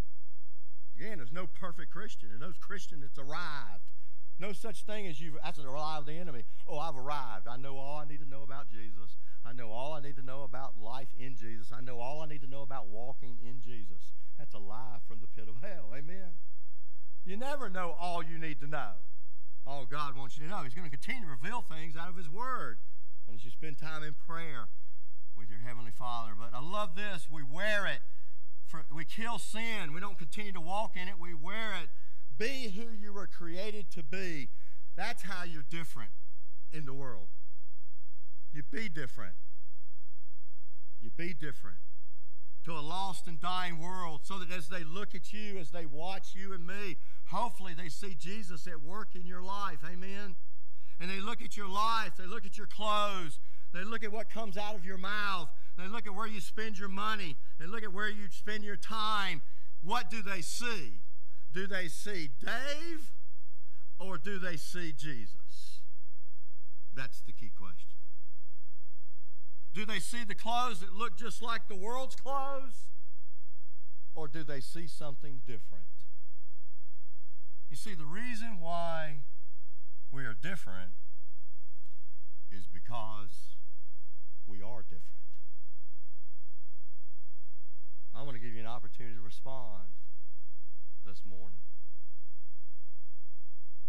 Again, 0.96 1.18
there's 1.18 1.32
no 1.32 1.46
perfect 1.46 1.92
Christian, 1.92 2.30
and 2.30 2.40
no 2.40 2.52
Christian 2.58 3.00
that's 3.00 3.18
arrived. 3.18 3.90
No 4.38 4.52
such 4.52 4.84
thing 4.84 5.06
as 5.06 5.20
you've, 5.20 5.34
that's 5.42 5.58
arrived 5.58 6.06
the 6.06 6.12
enemy. 6.12 6.44
Oh, 6.66 6.78
I've 6.78 6.96
arrived. 6.96 7.48
I 7.48 7.56
know 7.56 7.76
all 7.76 7.98
I 7.98 8.04
need 8.04 8.20
to 8.20 8.28
know 8.28 8.42
about 8.42 8.68
Jesus. 8.68 9.16
I 9.44 9.52
know 9.52 9.70
all 9.70 9.92
I 9.94 10.00
need 10.00 10.16
to 10.16 10.24
know 10.24 10.42
about 10.42 10.74
life 10.80 11.08
in 11.18 11.34
Jesus. 11.34 11.72
I 11.72 11.80
know 11.80 11.98
all 11.98 12.20
I 12.20 12.26
need 12.26 12.42
to 12.42 12.46
know 12.46 12.62
about 12.62 12.88
walking 12.88 13.38
in 13.42 13.60
Jesus. 13.60 14.12
That's 14.38 14.54
a 14.54 14.58
lie 14.58 14.98
from 15.08 15.18
the 15.20 15.26
pit 15.26 15.48
of 15.48 15.60
hell. 15.60 15.90
Amen. 15.96 16.38
You 17.24 17.36
never 17.36 17.68
know 17.68 17.96
all 17.98 18.22
you 18.22 18.38
need 18.38 18.60
to 18.60 18.66
know. 18.66 18.92
All 19.66 19.84
God 19.84 20.16
wants 20.16 20.38
you 20.38 20.44
to 20.44 20.50
know. 20.50 20.62
He's 20.62 20.74
going 20.74 20.88
to 20.88 20.96
continue 20.96 21.22
to 21.22 21.30
reveal 21.30 21.60
things 21.60 21.96
out 21.96 22.08
of 22.08 22.16
His 22.16 22.28
Word. 22.28 22.78
And 23.26 23.36
as 23.36 23.44
you 23.44 23.50
spend 23.50 23.76
time 23.76 24.02
in 24.02 24.14
prayer 24.14 24.68
with 25.36 25.50
your 25.50 25.60
Heavenly 25.60 25.92
Father. 25.92 26.32
But 26.38 26.56
I 26.56 26.60
love 26.60 26.96
this. 26.96 27.28
We 27.30 27.42
wear 27.42 27.86
it 27.86 28.00
for, 28.66 28.84
we 28.94 29.04
kill 29.04 29.38
sin. 29.38 29.92
We 29.92 30.00
don't 30.00 30.18
continue 30.18 30.52
to 30.52 30.60
walk 30.60 30.96
in 30.96 31.08
it. 31.08 31.14
We 31.18 31.34
wear 31.34 31.74
it. 31.82 31.88
Be 32.38 32.72
who 32.74 32.92
you 32.96 33.12
were 33.12 33.26
created 33.26 33.90
to 33.92 34.02
be. 34.02 34.48
That's 34.96 35.22
how 35.22 35.44
you're 35.44 35.64
different 35.68 36.10
in 36.72 36.84
the 36.84 36.94
world. 36.94 37.28
You 38.52 38.62
be 38.62 38.88
different. 38.88 39.34
You 41.00 41.10
be 41.16 41.34
different 41.34 41.78
to 42.64 42.72
a 42.72 42.80
lost 42.80 43.26
and 43.26 43.40
dying 43.40 43.78
world 43.78 44.20
so 44.24 44.38
that 44.38 44.50
as 44.50 44.68
they 44.68 44.84
look 44.84 45.14
at 45.14 45.32
you, 45.32 45.58
as 45.58 45.70
they 45.70 45.86
watch 45.86 46.34
you 46.34 46.52
and 46.52 46.66
me, 46.66 46.96
hopefully 47.26 47.72
they 47.74 47.88
see 47.88 48.14
Jesus 48.18 48.66
at 48.66 48.82
work 48.82 49.14
in 49.14 49.26
your 49.26 49.42
life. 49.42 49.78
Amen. 49.90 50.36
And 51.00 51.10
they 51.10 51.20
look 51.20 51.42
at 51.42 51.56
your 51.56 51.68
life, 51.68 52.12
they 52.18 52.26
look 52.26 52.44
at 52.44 52.58
your 52.58 52.66
clothes, 52.66 53.38
they 53.72 53.84
look 53.84 54.02
at 54.02 54.10
what 54.10 54.28
comes 54.28 54.56
out 54.56 54.74
of 54.74 54.84
your 54.84 54.98
mouth, 54.98 55.48
they 55.78 55.86
look 55.86 56.06
at 56.06 56.14
where 56.14 56.26
you 56.26 56.40
spend 56.40 56.78
your 56.78 56.88
money. 56.88 57.36
They 57.60 57.66
look 57.66 57.84
at 57.84 57.92
where 57.92 58.08
you 58.08 58.26
spend 58.30 58.64
your 58.64 58.76
time. 58.76 59.42
What 59.82 60.10
do 60.10 60.22
they 60.22 60.40
see? 60.40 61.00
Do 61.52 61.66
they 61.66 61.88
see 61.88 62.30
Dave 62.44 63.12
or 63.98 64.18
do 64.18 64.38
they 64.38 64.56
see 64.56 64.92
Jesus? 64.92 65.80
That's 66.94 67.20
the 67.20 67.32
key 67.32 67.50
question. 67.56 67.98
Do 69.74 69.84
they 69.86 69.98
see 69.98 70.24
the 70.24 70.34
clothes 70.34 70.80
that 70.80 70.92
look 70.92 71.16
just 71.16 71.42
like 71.42 71.68
the 71.68 71.76
world's 71.76 72.16
clothes? 72.16 72.90
Or 74.14 74.26
do 74.26 74.42
they 74.42 74.60
see 74.60 74.86
something 74.86 75.42
different? 75.46 75.84
You 77.70 77.76
see, 77.76 77.94
the 77.94 78.06
reason 78.06 78.60
why 78.60 79.18
we 80.10 80.24
are 80.24 80.34
different 80.34 80.92
is 82.50 82.66
because 82.66 83.56
we 84.46 84.62
are 84.62 84.82
different. 84.82 85.04
I 88.14 88.22
want 88.22 88.34
to 88.34 88.40
give 88.40 88.54
you 88.54 88.60
an 88.60 88.66
opportunity 88.66 89.14
to 89.14 89.22
respond 89.22 89.94
this 91.08 91.24
morning 91.24 91.64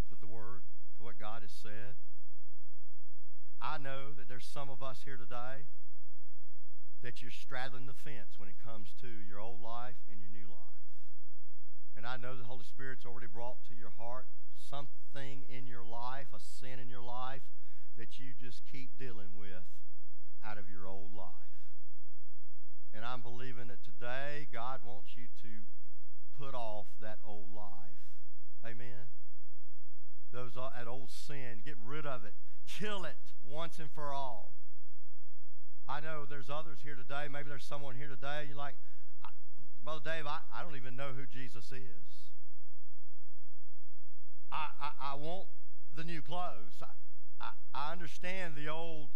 to 0.07 0.15
the 0.15 0.26
Word, 0.26 0.63
to 0.95 1.03
what 1.03 1.20
God 1.20 1.41
has 1.41 1.51
said. 1.51 1.99
I 3.59 3.78
know 3.78 4.15
that 4.15 4.32
there's 4.32 4.47
some 4.47 4.70
of 4.70 4.82
us 4.82 5.03
here 5.03 5.17
today 5.20 5.67
that 7.03 7.22
you're 7.22 7.36
straddling 7.36 7.91
the 7.91 7.93
fence 7.93 8.39
when 8.39 8.47
it 8.47 8.55
comes 8.63 8.95
to 9.03 9.11
your 9.28 9.38
old 9.38 9.59
life 9.59 9.99
and 10.07 10.24
your 10.24 10.32
new 10.32 10.47
life. 10.47 10.80
And 11.97 12.07
I 12.07 12.15
know 12.15 12.39
the 12.39 12.47
Holy 12.47 12.63
Spirit's 12.63 13.05
already 13.05 13.28
brought 13.28 13.67
to 13.67 13.76
your 13.76 13.91
heart 13.99 14.28
something 14.55 15.43
in 15.51 15.67
your 15.67 15.84
life, 15.84 16.32
a 16.32 16.39
sin 16.39 16.80
in 16.80 16.88
your 16.88 17.03
life 17.03 17.43
that 17.97 18.15
you 18.15 18.32
just 18.32 18.63
keep 18.63 18.95
dealing 18.97 19.36
with 19.36 19.67
out 20.39 20.57
of 20.57 20.72
your 20.72 20.88
old 20.88 21.11
life. 21.11 21.51
And 22.95 23.03
I'm 23.03 23.22
believing 23.22 23.67
that 23.67 23.84
today 23.84 24.47
God 24.53 24.80
wants 24.88 25.20
you 25.20 25.28
to 25.43 25.67
put 26.39 26.55
off 26.55 26.87
that 27.01 27.17
old 27.25 27.53
life. 27.53 27.99
Amen. 28.65 29.11
Those 30.31 30.53
that 30.55 30.87
old 30.87 31.09
sin, 31.11 31.61
get 31.65 31.75
rid 31.83 32.05
of 32.05 32.23
it. 32.23 32.33
Kill 32.67 33.03
it 33.03 33.17
once 33.43 33.79
and 33.79 33.91
for 33.91 34.13
all. 34.13 34.53
I 35.87 35.99
know 35.99 36.25
there's 36.29 36.49
others 36.49 36.79
here 36.83 36.95
today. 36.95 37.27
Maybe 37.31 37.49
there's 37.49 37.65
someone 37.65 37.95
here 37.95 38.07
today. 38.07 38.45
You're 38.47 38.57
like, 38.57 38.75
Brother 39.83 40.01
Dave, 40.05 40.27
I, 40.27 40.39
I 40.53 40.61
don't 40.61 40.75
even 40.75 40.95
know 40.95 41.09
who 41.17 41.25
Jesus 41.25 41.71
is. 41.71 42.29
I, 44.51 44.67
I, 44.81 45.13
I 45.13 45.15
want 45.15 45.47
the 45.95 46.03
new 46.03 46.21
clothes. 46.21 46.81
I, 46.81 46.85
I, 47.41 47.49
I 47.73 47.91
understand 47.91 48.53
the 48.55 48.69
old 48.69 49.09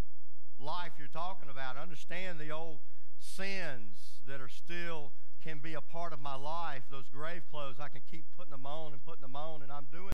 life 0.59 0.93
you're 0.97 1.07
talking 1.07 1.49
about. 1.49 1.77
I 1.77 1.81
understand 1.81 2.39
the 2.39 2.49
old 2.49 2.79
sins 3.19 4.19
that 4.27 4.41
are 4.41 4.49
still 4.49 5.11
can 5.43 5.59
be 5.59 5.73
a 5.73 5.81
part 5.81 6.13
of 6.13 6.21
my 6.21 6.35
life. 6.35 6.83
Those 6.89 7.03
grave 7.11 7.43
clothes, 7.51 7.75
I 7.79 7.89
can 7.89 8.01
keep 8.09 8.23
putting 8.37 8.51
them 8.51 8.65
on 8.65 8.93
and 8.93 9.03
putting 9.03 9.21
them 9.21 9.35
on, 9.35 9.61
and 9.61 9.71
I'm 9.71 9.87
doing 9.91 10.11